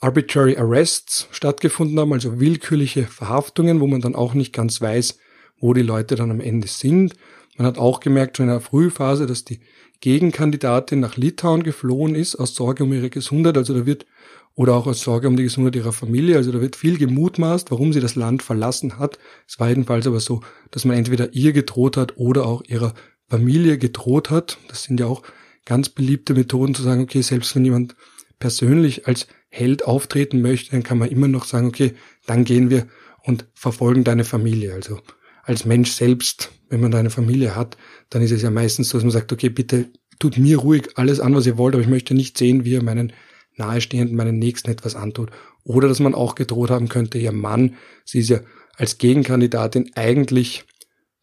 Arbitrary 0.01 0.57
Arrests 0.57 1.29
stattgefunden 1.31 1.99
haben, 2.01 2.13
also 2.13 2.41
willkürliche 2.41 3.05
Verhaftungen, 3.05 3.81
wo 3.81 3.87
man 3.87 4.01
dann 4.01 4.15
auch 4.15 4.35
nicht 4.35 4.53
ganz 4.53 4.81
weiß, 4.81 5.19
wo 5.61 5.75
die 5.75 5.83
Leute 5.83 6.17
dann 6.17 6.31
am 6.31 6.41
Ende 6.41 6.67
sind. 6.67 7.15
Man 7.57 7.67
hat 7.67 7.79
auch 7.79 8.01
gemerkt 8.01 8.37
schon 8.37 8.47
in 8.47 8.53
der 8.53 8.61
Frühphase, 8.61 9.27
dass 9.27 9.45
die 9.45 9.61
Gegenkandidatin 10.01 10.99
nach 10.99 11.17
Litauen 11.17 11.63
geflohen 11.63 12.15
ist, 12.15 12.35
aus 12.35 12.55
Sorge 12.55 12.83
um 12.83 12.93
ihre 12.93 13.11
Gesundheit. 13.11 13.57
Also 13.57 13.75
da 13.75 13.87
wird, 13.87 14.07
oder 14.55 14.75
auch 14.75 14.87
aus 14.87 15.01
Sorge 15.01 15.29
um 15.29 15.37
die 15.37 15.45
Gesundheit 15.45 15.77
ihrer 15.77 15.93
Familie. 15.93 16.37
Also 16.37 16.53
da 16.53 16.61
wird 16.61 16.77
viel 16.77 16.99
gemutmaßt, 16.99 17.71
warum 17.71 17.93
sie 17.93 18.01
das 18.01 18.17
Land 18.17 18.43
verlassen 18.43 18.99
hat. 18.99 19.19
Es 19.49 19.59
war 19.59 19.69
jedenfalls 19.69 20.07
aber 20.07 20.21
so, 20.21 20.43
dass 20.71 20.85
man 20.85 20.97
entweder 20.97 21.33
ihr 21.33 21.53
gedroht 21.53 21.97
hat 21.97 22.17
oder 22.17 22.47
auch 22.47 22.63
ihrer 22.65 22.95
Familie 23.29 23.79
gedroht 23.79 24.31
hat. 24.31 24.59
Das 24.69 24.85
sind 24.85 25.01
ja 25.01 25.07
auch 25.07 25.23
ganz 25.65 25.89
beliebte 25.89 26.35
Methoden 26.35 26.75
zu 26.75 26.83
sagen, 26.83 27.03
okay, 27.03 27.23
selbst 27.23 27.55
wenn 27.55 27.65
jemand 27.65 27.95
persönlich 28.39 29.07
als 29.07 29.27
Held 29.49 29.85
auftreten 29.85 30.43
möchte, 30.43 30.73
dann 30.73 30.83
kann 30.83 30.99
man 30.99 31.09
immer 31.09 31.29
noch 31.29 31.45
sagen, 31.45 31.69
okay, 31.69 31.95
dann 32.27 32.45
gehen 32.45 32.71
wir 32.71 32.89
und 33.23 33.47
verfolgen 33.55 34.05
deine 34.05 34.25
Familie. 34.25 34.75
Also 34.75 35.01
als 35.45 35.65
Mensch 35.65 35.93
selbst, 35.93 36.51
wenn 36.69 36.81
man 36.81 36.91
da 36.91 36.99
eine 36.99 37.11
Familie 37.11 37.57
hat, 37.57 37.77
dann 38.11 38.23
ist 38.23 38.33
es 38.33 38.43
ja 38.43 38.51
meistens 38.51 38.89
so, 38.89 38.99
dass 38.99 39.05
man 39.05 39.13
sagt, 39.13 39.33
okay, 39.33 39.49
bitte 39.49 39.91
tut 40.19 40.39
mir 40.39 40.59
ruhig 40.59 40.91
alles 40.97 41.21
an, 41.21 41.35
was 41.35 41.47
ihr 41.47 41.59
wollt, 41.59 41.75
aber 41.75 41.83
ich 41.83 41.89
möchte 41.89 42.15
nicht 42.15 42.39
sehen, 42.39 42.65
wie 42.65 42.73
ihr 42.73 42.83
meinen 42.83 43.13
Nahestehenden, 43.57 44.17
meinen 44.17 44.39
Nächsten 44.39 44.71
etwas 44.71 44.97
antut. 44.97 45.31
Oder 45.65 45.89
dass 45.89 46.01
man 46.01 46.15
auch 46.15 46.35
gedroht 46.35 46.71
haben 46.71 46.89
könnte, 46.89 47.19
ihr 47.19 47.33
Mann, 47.33 47.77
sie 48.05 48.21
ist 48.21 48.31
ja 48.31 48.41
als 48.77 48.99
Gegenkandidatin 48.99 49.91
eigentlich, 49.95 50.65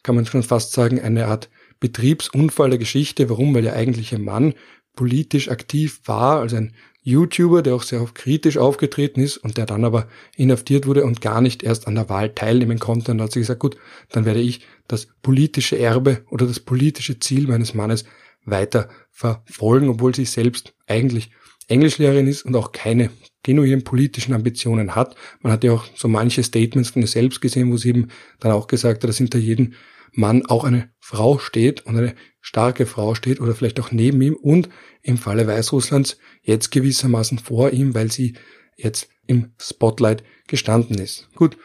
kann 0.03 0.15
man 0.15 0.25
schon 0.25 0.43
fast 0.43 0.71
sagen, 0.71 0.99
eine 1.01 1.27
Art 1.27 1.49
Betriebsunfall 1.79 2.69
der 2.69 2.79
Geschichte. 2.79 3.29
Warum? 3.29 3.53
Weil 3.53 3.65
ihr 3.65 4.19
Mann 4.19 4.53
politisch 4.95 5.49
aktiv 5.49 6.01
war, 6.05 6.39
also 6.41 6.57
ein 6.57 6.73
YouTuber, 7.01 7.61
der 7.61 7.75
auch 7.75 7.83
sehr 7.83 8.05
kritisch 8.13 8.57
aufgetreten 8.57 9.21
ist 9.21 9.37
und 9.37 9.57
der 9.57 9.65
dann 9.65 9.85
aber 9.85 10.07
inhaftiert 10.35 10.85
wurde 10.85 11.05
und 11.05 11.21
gar 11.21 11.41
nicht 11.41 11.63
erst 11.63 11.87
an 11.87 11.95
der 11.95 12.09
Wahl 12.09 12.33
teilnehmen 12.33 12.79
konnte. 12.79 13.11
Und 13.11 13.19
da 13.19 13.23
hat 13.25 13.31
sie 13.31 13.39
gesagt, 13.39 13.61
gut, 13.61 13.77
dann 14.09 14.25
werde 14.25 14.41
ich 14.41 14.61
das 14.87 15.07
politische 15.21 15.79
Erbe 15.79 16.23
oder 16.29 16.45
das 16.45 16.59
politische 16.59 17.19
Ziel 17.19 17.47
meines 17.47 17.73
Mannes 17.73 18.05
weiter 18.45 18.89
verfolgen, 19.11 19.89
obwohl 19.89 20.13
sie 20.13 20.25
selbst 20.25 20.73
eigentlich 20.87 21.31
Englischlehrerin 21.69 22.27
ist 22.27 22.43
und 22.43 22.55
auch 22.55 22.71
keine 22.71 23.11
genuinen 23.43 23.83
politischen 23.83 24.33
Ambitionen 24.33 24.95
hat. 24.95 25.15
Man 25.41 25.51
hat 25.51 25.63
ja 25.63 25.73
auch 25.73 25.85
so 25.95 26.07
manche 26.07 26.43
Statements 26.43 26.89
von 26.91 27.01
ihr 27.01 27.07
selbst 27.07 27.41
gesehen, 27.41 27.71
wo 27.71 27.77
sie 27.77 27.89
eben 27.89 28.09
dann 28.39 28.51
auch 28.51 28.67
gesagt 28.67 29.03
hat, 29.03 29.09
dass 29.09 29.17
hinter 29.17 29.39
jedem 29.39 29.73
Mann 30.11 30.45
auch 30.45 30.63
eine 30.63 30.89
Frau 30.99 31.37
steht 31.37 31.85
und 31.85 31.97
eine 31.97 32.15
starke 32.41 32.85
Frau 32.85 33.15
steht 33.15 33.39
oder 33.39 33.55
vielleicht 33.55 33.79
auch 33.79 33.91
neben 33.91 34.21
ihm 34.21 34.35
und 34.35 34.69
im 35.01 35.17
Falle 35.17 35.47
Weißrusslands 35.47 36.17
jetzt 36.41 36.71
gewissermaßen 36.71 37.39
vor 37.39 37.71
ihm, 37.71 37.93
weil 37.93 38.11
sie 38.11 38.35
jetzt 38.75 39.09
im 39.27 39.51
Spotlight 39.59 40.23
gestanden 40.47 40.97
ist. 40.97 41.29
Gut, 41.35 41.57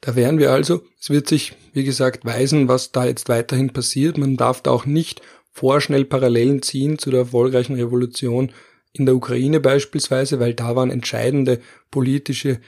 da 0.00 0.14
wären 0.14 0.38
wir 0.38 0.52
also. 0.52 0.82
Es 1.00 1.10
wird 1.10 1.28
sich, 1.28 1.54
wie 1.72 1.84
gesagt, 1.84 2.24
weisen, 2.24 2.68
was 2.68 2.92
da 2.92 3.04
jetzt 3.04 3.28
weiterhin 3.28 3.72
passiert. 3.72 4.16
Man 4.16 4.36
darf 4.36 4.62
da 4.62 4.70
auch 4.70 4.86
nicht 4.86 5.20
vorschnell 5.50 6.04
Parallelen 6.04 6.62
ziehen 6.62 6.98
zu 6.98 7.10
der 7.10 7.20
erfolgreichen 7.20 7.74
Revolution 7.74 8.52
in 8.92 9.06
der 9.06 9.14
Ukraine 9.14 9.60
beispielsweise, 9.60 10.40
weil 10.40 10.54
da 10.54 10.74
waren 10.76 10.90
entscheidende 10.90 11.60
politische 11.90 12.60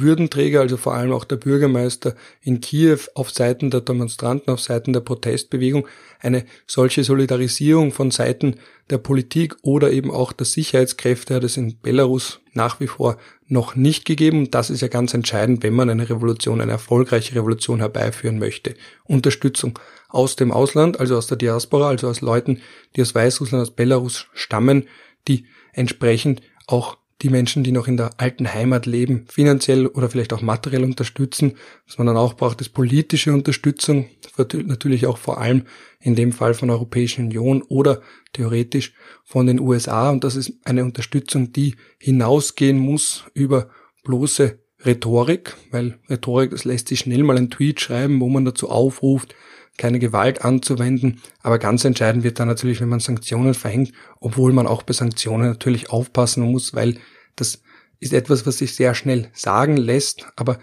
Würdenträger, 0.00 0.60
also 0.60 0.76
vor 0.76 0.94
allem 0.94 1.12
auch 1.12 1.24
der 1.24 1.36
Bürgermeister 1.36 2.14
in 2.40 2.60
Kiew 2.60 2.98
auf 3.14 3.30
Seiten 3.30 3.70
der 3.70 3.80
Demonstranten, 3.80 4.52
auf 4.52 4.60
Seiten 4.60 4.92
der 4.92 5.00
Protestbewegung, 5.00 5.86
eine 6.20 6.44
solche 6.66 7.04
Solidarisierung 7.04 7.92
von 7.92 8.10
Seiten 8.10 8.56
der 8.90 8.98
Politik 8.98 9.56
oder 9.62 9.90
eben 9.90 10.10
auch 10.10 10.32
der 10.32 10.46
Sicherheitskräfte 10.46 11.34
hat 11.34 11.44
es 11.44 11.56
in 11.56 11.78
Belarus 11.80 12.40
nach 12.54 12.80
wie 12.80 12.86
vor 12.86 13.18
noch 13.46 13.76
nicht 13.76 14.04
gegeben. 14.04 14.50
Das 14.50 14.70
ist 14.70 14.80
ja 14.80 14.88
ganz 14.88 15.14
entscheidend, 15.14 15.62
wenn 15.62 15.74
man 15.74 15.90
eine 15.90 16.08
Revolution, 16.08 16.60
eine 16.60 16.72
erfolgreiche 16.72 17.34
Revolution 17.34 17.80
herbeiführen 17.80 18.38
möchte. 18.38 18.74
Unterstützung 19.04 19.78
aus 20.08 20.36
dem 20.36 20.52
Ausland, 20.52 21.00
also 21.00 21.16
aus 21.16 21.26
der 21.26 21.38
Diaspora, 21.38 21.88
also 21.88 22.08
aus 22.08 22.20
Leuten, 22.20 22.60
die 22.96 23.02
aus 23.02 23.14
Weißrussland, 23.14 23.62
aus 23.62 23.74
Belarus 23.74 24.26
stammen, 24.32 24.86
die 25.26 25.46
entsprechend 25.78 26.42
auch 26.66 26.98
die 27.22 27.30
Menschen, 27.30 27.64
die 27.64 27.72
noch 27.72 27.88
in 27.88 27.96
der 27.96 28.20
alten 28.20 28.52
Heimat 28.52 28.86
leben, 28.86 29.24
finanziell 29.28 29.86
oder 29.86 30.08
vielleicht 30.08 30.32
auch 30.32 30.40
materiell 30.40 30.84
unterstützen. 30.84 31.56
Was 31.86 31.98
man 31.98 32.06
dann 32.06 32.16
auch 32.16 32.34
braucht, 32.34 32.60
ist 32.60 32.68
politische 32.70 33.32
Unterstützung, 33.32 34.08
natürlich 34.36 35.06
auch 35.06 35.18
vor 35.18 35.40
allem 35.40 35.64
in 36.00 36.14
dem 36.14 36.32
Fall 36.32 36.54
von 36.54 36.68
der 36.68 36.76
Europäischen 36.76 37.26
Union 37.26 37.62
oder 37.62 38.02
theoretisch 38.32 38.94
von 39.24 39.46
den 39.46 39.58
USA. 39.58 40.10
Und 40.10 40.22
das 40.22 40.36
ist 40.36 40.52
eine 40.64 40.84
Unterstützung, 40.84 41.52
die 41.52 41.74
hinausgehen 41.98 42.78
muss 42.78 43.24
über 43.34 43.68
bloße 44.04 44.60
Rhetorik, 44.84 45.56
weil 45.72 45.98
Rhetorik, 46.08 46.52
das 46.52 46.64
lässt 46.64 46.86
sich 46.86 47.00
schnell 47.00 47.24
mal 47.24 47.36
ein 47.36 47.50
Tweet 47.50 47.80
schreiben, 47.80 48.20
wo 48.20 48.28
man 48.28 48.44
dazu 48.44 48.70
aufruft, 48.70 49.34
keine 49.78 49.98
Gewalt 49.98 50.44
anzuwenden. 50.44 51.22
Aber 51.42 51.58
ganz 51.58 51.84
entscheidend 51.84 52.24
wird 52.24 52.38
dann 52.38 52.48
natürlich, 52.48 52.82
wenn 52.82 52.90
man 52.90 53.00
Sanktionen 53.00 53.54
verhängt, 53.54 53.92
obwohl 54.20 54.52
man 54.52 54.66
auch 54.66 54.82
bei 54.82 54.92
Sanktionen 54.92 55.48
natürlich 55.48 55.88
aufpassen 55.88 56.42
muss, 56.42 56.74
weil 56.74 56.98
das 57.36 57.62
ist 58.00 58.12
etwas, 58.12 58.46
was 58.46 58.58
sich 58.58 58.74
sehr 58.74 58.94
schnell 58.94 59.30
sagen 59.32 59.76
lässt, 59.76 60.26
aber 60.36 60.58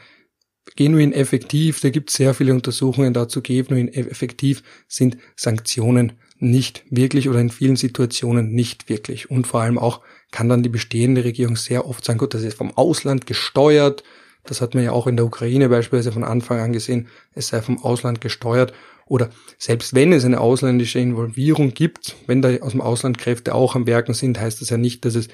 genuin 0.75 1.13
effektiv, 1.13 1.79
da 1.79 1.89
gibt 1.89 2.09
es 2.09 2.17
sehr 2.17 2.33
viele 2.33 2.53
Untersuchungen 2.53 3.13
dazu, 3.13 3.41
genuin 3.41 3.87
effektiv 3.87 4.63
sind 4.87 5.17
Sanktionen 5.35 6.13
nicht 6.37 6.83
wirklich 6.89 7.29
oder 7.29 7.39
in 7.39 7.49
vielen 7.49 7.77
Situationen 7.77 8.51
nicht 8.51 8.89
wirklich. 8.89 9.31
Und 9.31 9.47
vor 9.47 9.61
allem 9.61 9.77
auch 9.77 10.01
kann 10.31 10.49
dann 10.49 10.63
die 10.63 10.69
bestehende 10.69 11.23
Regierung 11.23 11.55
sehr 11.55 11.87
oft 11.87 12.03
sagen, 12.03 12.19
gut, 12.19 12.33
das 12.33 12.43
ist 12.43 12.57
vom 12.57 12.75
Ausland 12.75 13.25
gesteuert. 13.25 14.03
Das 14.43 14.59
hat 14.59 14.75
man 14.75 14.83
ja 14.83 14.91
auch 14.91 15.07
in 15.07 15.15
der 15.15 15.25
Ukraine 15.25 15.69
beispielsweise 15.69 16.11
von 16.11 16.23
Anfang 16.23 16.59
an 16.59 16.73
gesehen, 16.73 17.07
es 17.33 17.47
sei 17.47 17.61
vom 17.61 17.81
Ausland 17.83 18.19
gesteuert 18.21 18.73
oder 19.07 19.29
selbst 19.57 19.93
wenn 19.93 20.11
es 20.11 20.25
eine 20.25 20.39
ausländische 20.39 20.99
Involvierung 20.99 21.73
gibt, 21.73 22.15
wenn 22.27 22.41
da 22.41 22.55
aus 22.57 22.71
dem 22.71 22.81
Ausland 22.81 23.17
Kräfte 23.17 23.53
auch 23.53 23.75
am 23.75 23.87
Werken 23.87 24.13
sind, 24.13 24.39
heißt 24.39 24.61
das 24.61 24.69
ja 24.69 24.77
nicht, 24.77 25.05
dass 25.05 25.15
es 25.15 25.27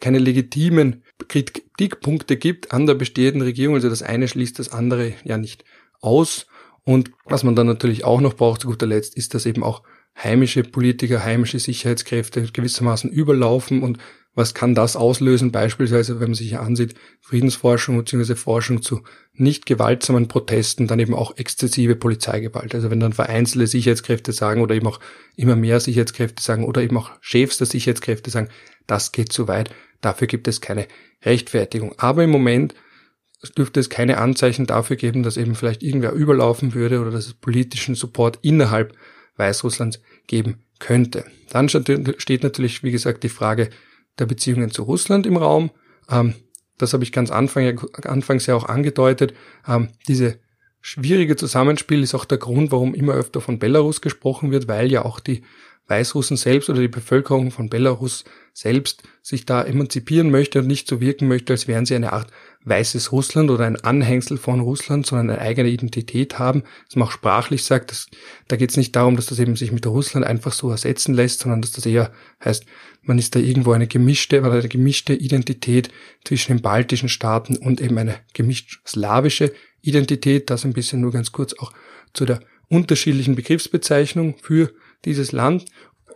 keine 0.00 0.18
legitimen 0.18 1.02
Kritikpunkte 1.28 2.36
gibt 2.36 2.72
an 2.72 2.86
der 2.86 2.94
bestehenden 2.94 3.42
Regierung. 3.42 3.74
Also 3.74 3.90
das 3.90 4.02
eine 4.02 4.28
schließt 4.28 4.58
das 4.58 4.72
andere 4.72 5.12
ja 5.24 5.36
nicht 5.36 5.64
aus. 6.00 6.46
Und 6.84 7.10
was 7.26 7.44
man 7.44 7.54
dann 7.54 7.66
natürlich 7.66 8.04
auch 8.04 8.22
noch 8.22 8.34
braucht, 8.34 8.62
zu 8.62 8.68
guter 8.68 8.86
Letzt, 8.86 9.14
ist, 9.16 9.34
dass 9.34 9.44
eben 9.44 9.62
auch 9.62 9.82
heimische 10.16 10.62
Politiker, 10.62 11.22
heimische 11.22 11.58
Sicherheitskräfte 11.58 12.42
gewissermaßen 12.42 13.10
überlaufen 13.10 13.82
und 13.82 13.98
was 14.34 14.54
kann 14.54 14.74
das 14.74 14.96
auslösen? 14.96 15.50
Beispielsweise, 15.50 16.20
wenn 16.20 16.28
man 16.28 16.34
sich 16.34 16.56
ansieht, 16.58 16.94
Friedensforschung 17.20 17.98
bzw. 17.98 18.36
Forschung 18.36 18.80
zu 18.80 19.02
nicht 19.32 19.66
gewaltsamen 19.66 20.28
Protesten, 20.28 20.86
dann 20.86 21.00
eben 21.00 21.14
auch 21.14 21.36
exzessive 21.36 21.96
Polizeigewalt. 21.96 22.74
Also 22.74 22.90
wenn 22.90 23.00
dann 23.00 23.12
vereinzelte 23.12 23.66
Sicherheitskräfte 23.66 24.32
sagen 24.32 24.62
oder 24.62 24.74
eben 24.74 24.86
auch 24.86 25.00
immer 25.36 25.56
mehr 25.56 25.80
Sicherheitskräfte 25.80 26.42
sagen 26.42 26.64
oder 26.64 26.82
eben 26.82 26.96
auch 26.96 27.10
Chefs 27.20 27.58
der 27.58 27.66
Sicherheitskräfte 27.66 28.30
sagen, 28.30 28.48
das 28.86 29.12
geht 29.12 29.32
zu 29.32 29.48
weit, 29.48 29.70
dafür 30.00 30.28
gibt 30.28 30.46
es 30.46 30.60
keine 30.60 30.86
Rechtfertigung. 31.24 31.94
Aber 31.98 32.22
im 32.22 32.30
Moment 32.30 32.74
dürfte 33.56 33.80
es 33.80 33.90
keine 33.90 34.18
Anzeichen 34.18 34.66
dafür 34.66 34.96
geben, 34.96 35.22
dass 35.22 35.36
eben 35.36 35.54
vielleicht 35.54 35.82
irgendwer 35.82 36.12
überlaufen 36.12 36.74
würde 36.74 37.00
oder 37.00 37.10
dass 37.10 37.26
es 37.26 37.34
politischen 37.34 37.94
Support 37.94 38.38
innerhalb 38.42 38.94
Weißrusslands 39.36 40.00
geben 40.26 40.62
könnte. 40.78 41.24
Dann 41.50 41.68
steht 41.68 42.42
natürlich, 42.42 42.82
wie 42.82 42.92
gesagt, 42.92 43.24
die 43.24 43.28
Frage, 43.28 43.70
der 44.18 44.26
Beziehungen 44.26 44.70
zu 44.70 44.82
Russland 44.82 45.26
im 45.26 45.36
Raum. 45.36 45.70
Ähm, 46.10 46.34
das 46.78 46.92
habe 46.92 47.04
ich 47.04 47.12
ganz 47.12 47.30
Anfang, 47.30 47.80
anfangs 48.04 48.46
ja 48.46 48.54
auch 48.54 48.64
angedeutet. 48.64 49.34
Ähm, 49.66 49.88
diese 50.08 50.38
schwierige 50.80 51.36
Zusammenspiel 51.36 52.02
ist 52.02 52.14
auch 52.14 52.24
der 52.24 52.38
Grund, 52.38 52.72
warum 52.72 52.94
immer 52.94 53.12
öfter 53.12 53.40
von 53.40 53.58
Belarus 53.58 54.00
gesprochen 54.00 54.50
wird, 54.50 54.66
weil 54.68 54.90
ja 54.90 55.04
auch 55.04 55.20
die 55.20 55.42
Weißrussen 55.90 56.36
selbst 56.36 56.70
oder 56.70 56.80
die 56.80 56.88
Bevölkerung 56.88 57.50
von 57.50 57.68
Belarus 57.68 58.24
selbst 58.52 59.02
sich 59.22 59.44
da 59.44 59.62
emanzipieren 59.62 60.30
möchte 60.30 60.60
und 60.60 60.66
nicht 60.66 60.88
so 60.88 61.00
wirken 61.00 61.28
möchte, 61.28 61.52
als 61.52 61.68
wären 61.68 61.86
sie 61.86 61.94
eine 61.94 62.12
Art 62.12 62.28
weißes 62.64 63.10
Russland 63.12 63.50
oder 63.50 63.64
ein 63.64 63.76
Anhängsel 63.76 64.36
von 64.36 64.60
Russland, 64.60 65.06
sondern 65.06 65.30
eine 65.30 65.40
eigene 65.40 65.68
Identität 65.68 66.38
haben. 66.38 66.62
Dass 66.86 66.96
man 66.96 67.08
auch 67.08 67.12
sprachlich 67.12 67.64
sagt, 67.64 67.90
dass, 67.90 68.06
da 68.48 68.56
geht 68.56 68.70
es 68.70 68.76
nicht 68.76 68.94
darum, 68.94 69.16
dass 69.16 69.26
das 69.26 69.38
eben 69.38 69.56
sich 69.56 69.72
mit 69.72 69.86
Russland 69.86 70.26
einfach 70.26 70.52
so 70.52 70.70
ersetzen 70.70 71.14
lässt, 71.14 71.40
sondern 71.40 71.62
dass 71.62 71.72
das 71.72 71.86
eher 71.86 72.12
heißt, 72.44 72.66
man 73.02 73.18
ist 73.18 73.34
da 73.34 73.40
irgendwo 73.40 73.72
eine 73.72 73.86
gemischte 73.86 74.40
oder 74.40 74.52
eine 74.52 74.68
gemischte 74.68 75.14
Identität 75.14 75.90
zwischen 76.24 76.52
den 76.56 76.62
baltischen 76.62 77.08
Staaten 77.08 77.56
und 77.56 77.80
eben 77.80 77.98
eine 77.98 78.16
gemischt 78.34 78.80
slawische 78.86 79.52
Identität. 79.82 80.50
Das 80.50 80.64
ein 80.64 80.74
bisschen 80.74 81.00
nur 81.00 81.12
ganz 81.12 81.32
kurz 81.32 81.54
auch 81.58 81.72
zu 82.12 82.26
der 82.26 82.40
unterschiedlichen 82.68 83.34
Begriffsbezeichnung 83.34 84.36
für 84.40 84.72
dieses 85.04 85.32
Land. 85.32 85.66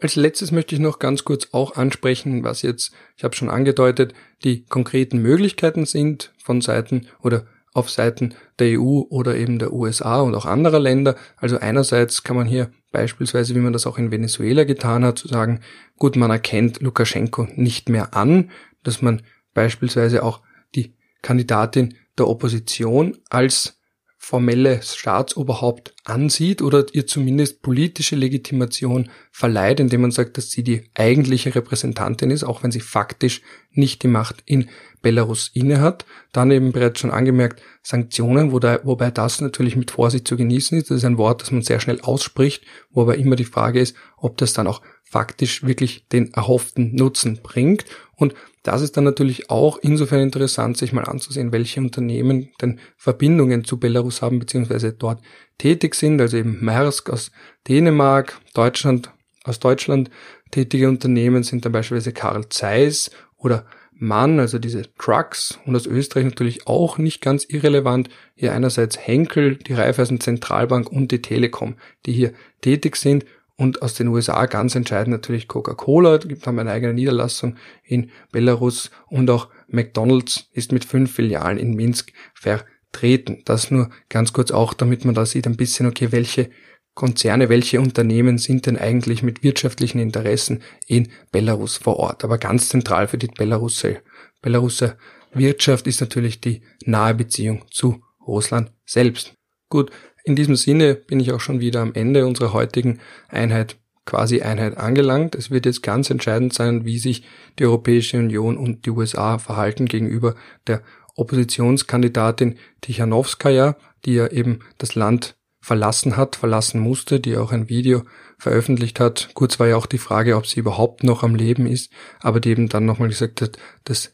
Als 0.00 0.16
letztes 0.16 0.52
möchte 0.52 0.74
ich 0.74 0.80
noch 0.80 0.98
ganz 0.98 1.24
kurz 1.24 1.48
auch 1.52 1.76
ansprechen, 1.76 2.44
was 2.44 2.62
jetzt, 2.62 2.92
ich 3.16 3.24
habe 3.24 3.36
schon 3.36 3.48
angedeutet, 3.48 4.12
die 4.42 4.64
konkreten 4.64 5.18
Möglichkeiten 5.18 5.86
sind 5.86 6.32
von 6.42 6.60
Seiten 6.60 7.08
oder 7.22 7.46
auf 7.72 7.90
Seiten 7.90 8.34
der 8.58 8.80
EU 8.80 9.02
oder 9.08 9.36
eben 9.36 9.58
der 9.58 9.72
USA 9.72 10.20
und 10.20 10.34
auch 10.34 10.46
anderer 10.46 10.78
Länder. 10.78 11.16
Also 11.36 11.58
einerseits 11.58 12.22
kann 12.22 12.36
man 12.36 12.46
hier 12.46 12.70
beispielsweise, 12.92 13.54
wie 13.54 13.60
man 13.60 13.72
das 13.72 13.86
auch 13.86 13.98
in 13.98 14.12
Venezuela 14.12 14.64
getan 14.64 15.04
hat, 15.04 15.18
zu 15.18 15.28
sagen, 15.28 15.60
gut, 15.96 16.16
man 16.16 16.30
erkennt 16.30 16.80
Lukaschenko 16.80 17.48
nicht 17.56 17.88
mehr 17.88 18.14
an, 18.14 18.50
dass 18.84 19.02
man 19.02 19.22
beispielsweise 19.54 20.22
auch 20.22 20.40
die 20.74 20.94
Kandidatin 21.20 21.94
der 22.16 22.28
Opposition 22.28 23.18
als 23.28 23.80
formelles 24.24 24.96
Staatsoberhaupt 24.96 25.94
ansieht 26.04 26.62
oder 26.62 26.86
ihr 26.92 27.06
zumindest 27.06 27.60
politische 27.60 28.16
Legitimation 28.16 29.10
verleiht, 29.30 29.80
indem 29.80 30.00
man 30.00 30.12
sagt, 30.12 30.38
dass 30.38 30.50
sie 30.50 30.64
die 30.64 30.88
eigentliche 30.94 31.54
Repräsentantin 31.54 32.30
ist, 32.30 32.42
auch 32.42 32.62
wenn 32.62 32.72
sie 32.72 32.80
faktisch 32.80 33.42
nicht 33.70 34.02
die 34.02 34.08
Macht 34.08 34.42
in 34.46 34.70
Belarus 35.02 35.50
innehat. 35.52 36.06
Dann 36.32 36.50
eben 36.50 36.72
bereits 36.72 37.00
schon 37.00 37.10
angemerkt, 37.10 37.60
Sanktionen, 37.82 38.50
wobei 38.50 39.10
das 39.10 39.42
natürlich 39.42 39.76
mit 39.76 39.90
Vorsicht 39.90 40.26
zu 40.26 40.38
genießen 40.38 40.78
ist. 40.78 40.90
Das 40.90 40.96
ist 40.96 41.04
ein 41.04 41.18
Wort, 41.18 41.42
das 41.42 41.50
man 41.50 41.60
sehr 41.60 41.80
schnell 41.80 42.00
ausspricht, 42.00 42.64
wo 42.92 43.02
aber 43.02 43.18
immer 43.18 43.36
die 43.36 43.44
Frage 43.44 43.78
ist, 43.78 43.94
ob 44.16 44.38
das 44.38 44.54
dann 44.54 44.66
auch 44.66 44.80
faktisch 45.02 45.64
wirklich 45.64 46.08
den 46.08 46.32
erhofften 46.32 46.94
Nutzen 46.94 47.40
bringt. 47.42 47.84
Und 48.16 48.34
das 48.64 48.80
ist 48.80 48.96
dann 48.96 49.04
natürlich 49.04 49.50
auch 49.50 49.78
insofern 49.82 50.20
interessant, 50.20 50.78
sich 50.78 50.94
mal 50.94 51.04
anzusehen, 51.04 51.52
welche 51.52 51.80
Unternehmen 51.80 52.48
denn 52.62 52.80
Verbindungen 52.96 53.64
zu 53.64 53.78
Belarus 53.78 54.22
haben, 54.22 54.38
beziehungsweise 54.38 54.94
dort 54.94 55.20
tätig 55.58 55.94
sind. 55.94 56.18
Also 56.18 56.38
eben 56.38 56.64
Maersk 56.64 57.10
aus 57.10 57.30
Dänemark, 57.68 58.40
Deutschland, 58.54 59.10
aus 59.44 59.60
Deutschland 59.60 60.10
tätige 60.50 60.88
Unternehmen 60.88 61.42
sind 61.42 61.66
dann 61.66 61.72
beispielsweise 61.72 62.14
Karl 62.14 62.48
Zeiss 62.48 63.10
oder 63.36 63.66
Mann, 63.92 64.40
also 64.40 64.58
diese 64.58 64.82
Trucks 64.96 65.58
und 65.66 65.76
aus 65.76 65.86
Österreich 65.86 66.24
natürlich 66.24 66.66
auch 66.66 66.96
nicht 66.96 67.20
ganz 67.20 67.44
irrelevant. 67.44 68.08
Hier 68.34 68.54
einerseits 68.54 68.98
Henkel, 68.98 69.56
die 69.56 69.74
Raiffeisen 69.74 70.20
Zentralbank 70.20 70.90
und 70.90 71.12
die 71.12 71.20
Telekom, 71.20 71.76
die 72.06 72.12
hier 72.12 72.32
tätig 72.62 72.96
sind 72.96 73.26
und 73.56 73.82
aus 73.82 73.94
den 73.94 74.08
USA 74.08 74.46
ganz 74.46 74.74
entscheidend 74.74 75.12
natürlich 75.12 75.48
Coca-Cola, 75.48 76.18
gibt 76.18 76.46
haben 76.46 76.58
eine 76.58 76.72
eigene 76.72 76.94
Niederlassung 76.94 77.56
in 77.84 78.10
Belarus 78.32 78.90
und 79.06 79.30
auch 79.30 79.48
McDonald's 79.68 80.48
ist 80.52 80.72
mit 80.72 80.84
fünf 80.84 81.14
Filialen 81.14 81.58
in 81.58 81.74
Minsk 81.74 82.12
vertreten. 82.34 83.42
Das 83.44 83.70
nur 83.70 83.90
ganz 84.08 84.32
kurz 84.32 84.50
auch, 84.50 84.74
damit 84.74 85.04
man 85.04 85.14
da 85.14 85.24
sieht 85.24 85.46
ein 85.46 85.56
bisschen, 85.56 85.86
okay, 85.86 86.10
welche 86.10 86.50
Konzerne, 86.94 87.48
welche 87.48 87.80
Unternehmen 87.80 88.38
sind 88.38 88.66
denn 88.66 88.78
eigentlich 88.78 89.22
mit 89.22 89.42
wirtschaftlichen 89.42 89.98
Interessen 89.98 90.62
in 90.86 91.08
Belarus 91.32 91.76
vor 91.76 91.96
Ort? 91.96 92.24
Aber 92.24 92.38
ganz 92.38 92.68
zentral 92.68 93.08
für 93.08 93.18
die 93.18 93.26
Belaruser, 93.26 93.96
Belaruser 94.42 94.96
Wirtschaft 95.32 95.86
ist 95.86 96.00
natürlich 96.00 96.40
die 96.40 96.62
nahe 96.84 97.14
Beziehung 97.14 97.64
zu 97.70 98.02
Russland 98.26 98.72
selbst. 98.84 99.34
Gut, 99.68 99.90
in 100.24 100.36
diesem 100.36 100.56
Sinne 100.56 100.94
bin 100.94 101.20
ich 101.20 101.32
auch 101.32 101.40
schon 101.40 101.60
wieder 101.60 101.80
am 101.80 101.94
Ende 101.94 102.26
unserer 102.26 102.52
heutigen 102.52 102.98
Einheit 103.28 103.76
quasi 104.06 104.42
Einheit 104.42 104.76
angelangt. 104.76 105.34
Es 105.34 105.50
wird 105.50 105.66
jetzt 105.66 105.82
ganz 105.82 106.10
entscheidend 106.10 106.52
sein, 106.52 106.84
wie 106.84 106.98
sich 106.98 107.24
die 107.58 107.64
Europäische 107.64 108.18
Union 108.18 108.56
und 108.56 108.86
die 108.86 108.90
USA 108.90 109.38
verhalten 109.38 109.86
gegenüber 109.86 110.34
der 110.66 110.82
Oppositionskandidatin 111.16 112.58
Tichanowskaja, 112.80 113.76
die 114.04 114.14
ja 114.14 114.26
eben 114.26 114.60
das 114.78 114.94
Land 114.94 115.36
verlassen 115.60 116.16
hat, 116.16 116.36
verlassen 116.36 116.80
musste, 116.80 117.20
die 117.20 117.36
auch 117.36 117.52
ein 117.52 117.68
Video 117.68 118.02
veröffentlicht 118.38 119.00
hat. 119.00 119.30
Kurz 119.32 119.58
war 119.58 119.68
ja 119.68 119.76
auch 119.76 119.86
die 119.86 119.98
Frage, 119.98 120.36
ob 120.36 120.46
sie 120.46 120.60
überhaupt 120.60 121.04
noch 121.04 121.22
am 121.22 121.34
Leben 121.34 121.66
ist, 121.66 121.90
aber 122.20 122.40
die 122.40 122.50
eben 122.50 122.68
dann 122.68 122.84
nochmal 122.84 123.08
gesagt 123.08 123.40
hat, 123.40 123.56
dass 123.84 124.12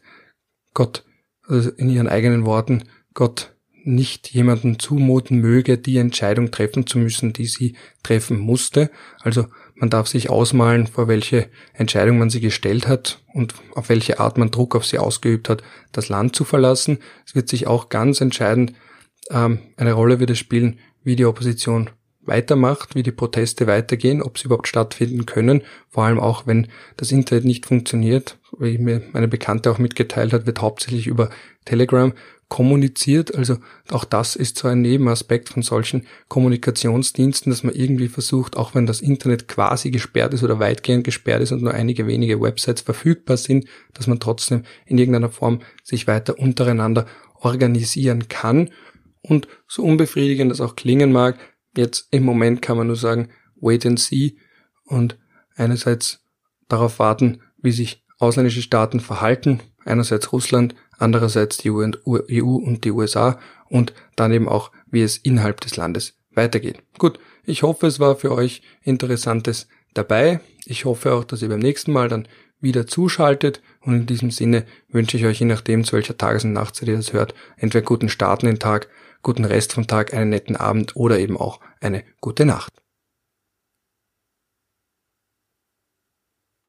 Gott, 0.73 1.03
also 1.47 1.69
in 1.71 1.89
ihren 1.89 2.07
eigenen 2.07 2.45
Worten, 2.45 2.83
Gott 3.13 3.53
nicht 3.83 4.29
jemanden 4.29 4.79
zumuten 4.79 5.39
möge, 5.39 5.77
die 5.77 5.97
Entscheidung 5.97 6.51
treffen 6.51 6.85
zu 6.85 6.99
müssen, 6.99 7.33
die 7.33 7.45
sie 7.45 7.75
treffen 8.03 8.39
musste. 8.39 8.91
Also 9.19 9.47
man 9.75 9.89
darf 9.89 10.07
sich 10.07 10.29
ausmalen, 10.29 10.87
vor 10.87 11.07
welche 11.07 11.49
Entscheidung 11.73 12.19
man 12.19 12.29
sie 12.29 12.41
gestellt 12.41 12.87
hat 12.87 13.23
und 13.33 13.55
auf 13.73 13.89
welche 13.89 14.19
Art 14.19 14.37
man 14.37 14.51
Druck 14.51 14.75
auf 14.75 14.85
sie 14.85 14.99
ausgeübt 14.99 15.49
hat, 15.49 15.63
das 15.91 16.09
Land 16.09 16.35
zu 16.35 16.43
verlassen. 16.43 16.99
Es 17.25 17.33
wird 17.33 17.49
sich 17.49 17.65
auch 17.67 17.89
ganz 17.89 18.21
entscheidend 18.21 18.73
ähm, 19.31 19.59
eine 19.77 19.93
Rolle 19.93 20.19
wird 20.19 20.29
es 20.29 20.39
spielen, 20.39 20.79
wie 21.03 21.15
die 21.15 21.25
Opposition 21.25 21.89
weitermacht, 22.23 22.95
wie 22.95 23.03
die 23.03 23.11
Proteste 23.11 23.65
weitergehen, 23.65 24.21
ob 24.21 24.37
sie 24.37 24.45
überhaupt 24.45 24.67
stattfinden 24.67 25.25
können. 25.25 25.63
Vor 25.89 26.03
allem 26.03 26.19
auch, 26.19 26.45
wenn 26.45 26.67
das 26.97 27.11
Internet 27.11 27.45
nicht 27.45 27.65
funktioniert, 27.65 28.37
wie 28.59 28.77
mir 28.77 29.01
meine 29.11 29.27
Bekannte 29.27 29.71
auch 29.71 29.79
mitgeteilt 29.79 30.33
hat, 30.33 30.45
wird 30.45 30.61
hauptsächlich 30.61 31.07
über 31.07 31.29
Telegram 31.65 32.13
kommuniziert. 32.51 33.33
Also 33.33 33.59
auch 33.91 34.03
das 34.03 34.35
ist 34.35 34.57
so 34.57 34.67
ein 34.67 34.81
Nebenaspekt 34.81 35.47
von 35.47 35.63
solchen 35.63 36.05
Kommunikationsdiensten, 36.27 37.49
dass 37.49 37.63
man 37.63 37.73
irgendwie 37.73 38.09
versucht, 38.09 38.57
auch 38.57 38.75
wenn 38.75 38.85
das 38.85 38.99
Internet 38.99 39.47
quasi 39.47 39.89
gesperrt 39.89 40.33
ist 40.33 40.43
oder 40.43 40.59
weitgehend 40.59 41.05
gesperrt 41.05 41.41
ist 41.41 41.53
und 41.53 41.61
nur 41.63 41.73
einige 41.73 42.07
wenige 42.07 42.41
Websites 42.41 42.81
verfügbar 42.81 43.37
sind, 43.37 43.67
dass 43.93 44.07
man 44.07 44.19
trotzdem 44.19 44.63
in 44.85 44.97
irgendeiner 44.97 45.29
Form 45.29 45.61
sich 45.81 46.07
weiter 46.07 46.37
untereinander 46.37 47.05
organisieren 47.35 48.27
kann 48.27 48.69
und 49.21 49.47
so 49.65 49.83
unbefriedigend 49.83 50.51
das 50.51 50.59
auch 50.59 50.75
klingen 50.75 51.13
mag, 51.13 51.39
jetzt 51.77 52.09
im 52.11 52.23
Moment 52.23 52.61
kann 52.61 52.75
man 52.75 52.87
nur 52.87 52.97
sagen, 52.97 53.29
wait 53.61 53.85
and 53.85 53.97
see 53.97 54.35
und 54.83 55.17
einerseits 55.55 56.19
darauf 56.67 56.99
warten, 56.99 57.43
wie 57.61 57.71
sich 57.71 58.05
ausländische 58.19 58.61
Staaten 58.61 58.99
verhalten, 58.99 59.61
einerseits 59.85 60.33
Russland, 60.33 60.75
andererseits 61.01 61.57
die 61.57 61.71
EU 61.71 62.55
und 62.55 62.83
die 62.83 62.91
USA 62.91 63.39
und 63.69 63.93
dann 64.15 64.31
eben 64.31 64.47
auch, 64.47 64.71
wie 64.89 65.01
es 65.01 65.17
innerhalb 65.17 65.61
des 65.61 65.77
Landes 65.77 66.15
weitergeht. 66.33 66.79
Gut, 66.97 67.19
ich 67.45 67.63
hoffe, 67.63 67.87
es 67.87 67.99
war 67.99 68.15
für 68.15 68.31
euch 68.31 68.61
Interessantes 68.83 69.67
dabei. 69.93 70.39
Ich 70.65 70.85
hoffe 70.85 71.13
auch, 71.13 71.23
dass 71.23 71.41
ihr 71.41 71.49
beim 71.49 71.59
nächsten 71.59 71.91
Mal 71.91 72.07
dann 72.07 72.27
wieder 72.59 72.85
zuschaltet 72.85 73.61
und 73.81 73.95
in 73.95 74.05
diesem 74.05 74.31
Sinne 74.31 74.65
wünsche 74.89 75.17
ich 75.17 75.25
euch, 75.25 75.39
je 75.39 75.47
nachdem, 75.47 75.83
zu 75.83 75.93
welcher 75.93 76.17
Tages- 76.17 76.43
und 76.43 76.53
Nachtzeit 76.53 76.89
ihr 76.89 76.97
das 76.97 77.13
hört, 77.13 77.33
entweder 77.57 77.83
guten 77.83 78.09
Start 78.09 78.43
in 78.43 78.49
den 78.49 78.59
Tag 78.59 78.87
guten 79.23 79.45
Rest 79.45 79.73
vom 79.73 79.87
Tag, 79.87 80.13
einen 80.13 80.29
netten 80.29 80.55
Abend 80.55 80.95
oder 80.95 81.19
eben 81.19 81.37
auch 81.37 81.59
eine 81.79 82.03
gute 82.19 82.45
Nacht. 82.45 82.80